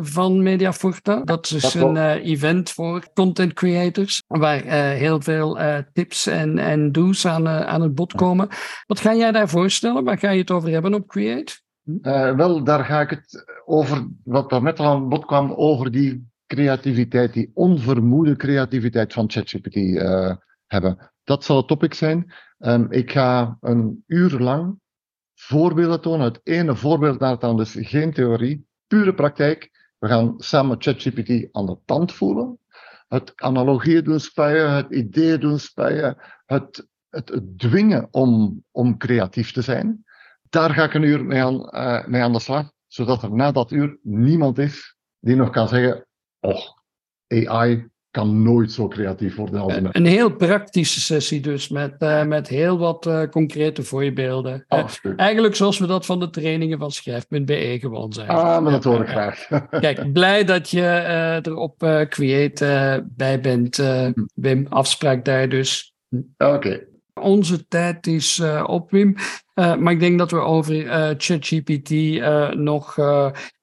van 0.00 0.42
Mediaforta. 0.42 1.20
Dat 1.24 1.50
is 1.50 1.62
dat 1.62 1.74
een 1.74 1.96
event 2.18 2.70
voor 2.70 3.12
content 3.14 3.52
creators, 3.52 4.22
waar 4.26 4.62
heel 4.92 5.20
veel 5.20 5.58
tips 5.92 6.26
en, 6.26 6.58
en 6.58 6.92
do's 6.92 7.26
aan, 7.26 7.48
aan 7.48 7.82
het 7.82 7.94
bod 7.94 8.12
komen. 8.14 8.48
Wat 8.86 9.00
ga 9.00 9.14
jij 9.14 9.32
daar 9.32 9.48
voorstellen? 9.48 10.04
Waar 10.04 10.18
ga 10.18 10.30
je 10.30 10.40
het 10.40 10.50
over 10.50 10.70
hebben 10.70 10.94
op 10.94 11.06
Create? 11.06 11.60
wel, 12.36 12.64
daar 12.64 12.84
ga 12.84 13.00
ik 13.00 13.10
het 13.10 13.44
over, 13.64 14.08
wat 14.24 14.52
er 14.52 14.62
net 14.62 14.78
al 14.78 14.86
aan 14.86 15.08
bod 15.08 15.24
kwam, 15.24 15.52
over 15.52 15.90
die 15.90 16.26
creativiteit, 16.46 17.32
die 17.32 17.50
onvermoede 17.54 18.36
creativiteit 18.36 19.12
van 19.12 19.30
ChatGPT 19.30 19.76
uh, 19.76 20.36
hebben. 20.66 21.12
Dat 21.24 21.44
zal 21.44 21.56
het 21.56 21.66
topic 21.68 21.94
zijn. 21.94 22.32
Um, 22.58 22.92
ik 22.92 23.12
ga 23.12 23.56
een 23.60 24.04
uur 24.06 24.38
lang 24.38 24.80
voorbeelden 25.34 26.00
tonen. 26.00 26.26
Het 26.26 26.40
ene 26.42 26.76
voorbeeld 26.76 27.18
naar 27.18 27.30
het 27.30 27.44
andere, 27.44 27.70
dus 27.72 27.88
geen 27.88 28.12
theorie, 28.12 28.66
pure 28.86 29.14
praktijk. 29.14 29.70
We 29.98 30.08
gaan 30.08 30.34
samen 30.36 30.76
ChatGPT 30.78 31.48
aan 31.52 31.66
de 31.66 31.78
tand 31.84 32.12
voelen. 32.12 32.58
Het 33.08 33.32
analogieën 33.36 34.04
doen 34.04 34.20
spuien, 34.20 34.70
het 34.70 34.90
ideeën 34.90 35.40
doen 35.40 35.58
spuien, 35.58 36.16
het, 36.46 36.88
het, 37.08 37.42
dwingen 37.56 38.08
om, 38.10 38.62
om 38.70 38.96
creatief 38.98 39.52
te 39.52 39.62
zijn. 39.62 40.04
Daar 40.48 40.70
ga 40.70 40.84
ik 40.84 40.94
een 40.94 41.02
uur 41.02 41.24
mee 41.24 41.42
aan, 41.42 41.54
uh, 41.54 42.06
mee 42.06 42.22
aan 42.22 42.32
de 42.32 42.40
slag, 42.40 42.70
zodat 42.86 43.22
er 43.22 43.34
na 43.34 43.52
dat 43.52 43.70
uur 43.70 43.98
niemand 44.02 44.58
is 44.58 44.96
die 45.18 45.36
nog 45.36 45.50
kan 45.50 45.68
zeggen, 45.68 46.06
oh, 46.40 46.60
AI 47.28 47.88
kan 48.16 48.42
nooit 48.42 48.72
zo 48.72 48.88
creatief 48.88 49.36
worden 49.36 49.60
als 49.60 49.74
een, 49.74 49.88
een 49.92 50.06
heel 50.06 50.34
praktische 50.34 51.00
sessie 51.00 51.40
dus, 51.40 51.68
met, 51.68 51.94
uh, 51.98 52.24
met 52.24 52.48
heel 52.48 52.78
wat 52.78 53.06
uh, 53.06 53.22
concrete 53.22 53.82
voorbeelden. 53.82 54.64
Eigenlijk 55.16 55.54
zoals 55.54 55.78
we 55.78 55.86
dat 55.86 56.06
van 56.06 56.20
de 56.20 56.30
trainingen 56.30 56.78
van 56.78 56.90
schrijf.be 56.90 57.76
gewoon 57.80 58.12
zijn. 58.12 58.28
Ah, 58.28 58.62
maar 58.62 58.72
dat 58.72 58.84
hoor 58.84 59.00
ik 59.00 59.08
graag. 59.08 59.46
Kijk, 59.70 60.12
blij 60.12 60.44
dat 60.44 60.70
je 60.70 60.82
er 61.42 61.56
op 61.56 61.78
Create 62.08 63.04
bij 63.08 63.40
bent, 63.40 63.82
Wim. 64.34 64.66
Afspraak 64.68 65.24
daar 65.24 65.48
dus. 65.48 65.94
Oké. 66.38 66.54
Okay. 66.54 66.86
Onze 67.14 67.68
tijd 67.68 68.06
is 68.06 68.42
op, 68.66 68.90
Wim. 68.90 69.16
maar 69.54 69.92
ik 69.92 70.00
denk 70.00 70.18
dat 70.18 70.30
we 70.30 70.38
over 70.38 70.84
ChatGPT 71.18 71.90
nog 72.54 72.96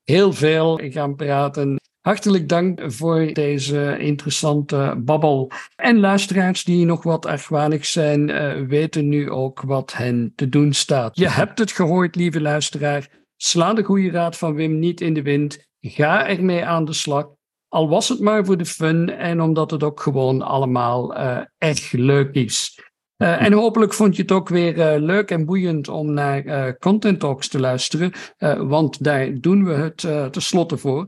heel 0.03 0.33
veel 0.33 0.79
gaan 0.83 1.15
praten. 1.15 1.77
Hartelijk 2.03 2.49
dank 2.49 2.81
voor 2.85 3.33
deze 3.33 3.97
interessante 3.99 4.95
babbel. 4.97 5.51
En 5.75 5.99
luisteraars 5.99 6.63
die 6.63 6.85
nog 6.85 7.03
wat 7.03 7.25
argwanig 7.25 7.85
zijn, 7.85 8.29
uh, 8.29 8.67
weten 8.67 9.09
nu 9.09 9.29
ook 9.29 9.61
wat 9.61 9.93
hen 9.93 10.33
te 10.35 10.49
doen 10.49 10.73
staat. 10.73 11.17
Je 11.17 11.29
hebt 11.29 11.59
het 11.59 11.71
gehoord, 11.71 12.15
lieve 12.15 12.41
luisteraar. 12.41 13.07
Sla 13.35 13.73
de 13.73 13.83
goede 13.83 14.11
raad 14.11 14.37
van 14.37 14.53
Wim 14.53 14.79
niet 14.79 15.01
in 15.01 15.13
de 15.13 15.21
wind. 15.21 15.67
Ga 15.79 16.27
ermee 16.27 16.65
aan 16.65 16.85
de 16.85 16.93
slag. 16.93 17.27
Al 17.67 17.89
was 17.89 18.09
het 18.09 18.19
maar 18.19 18.45
voor 18.45 18.57
de 18.57 18.65
fun 18.65 19.09
en 19.09 19.41
omdat 19.41 19.71
het 19.71 19.83
ook 19.83 19.99
gewoon 19.99 20.41
allemaal 20.41 21.17
uh, 21.17 21.39
erg 21.57 21.91
leuk 21.91 22.35
is. 22.35 22.79
Uh, 23.17 23.41
en 23.41 23.53
hopelijk 23.53 23.93
vond 23.93 24.15
je 24.15 24.21
het 24.21 24.31
ook 24.31 24.49
weer 24.49 24.99
leuk 24.99 25.31
en 25.31 25.45
boeiend 25.45 25.87
om 25.87 26.13
naar 26.13 26.77
Content 26.77 27.19
Talks 27.19 27.47
te 27.47 27.59
luisteren, 27.59 28.11
want 28.67 29.03
daar 29.03 29.39
doen 29.39 29.65
we 29.65 29.73
het 29.73 29.97
tenslotte 30.31 30.77
voor. 30.77 31.07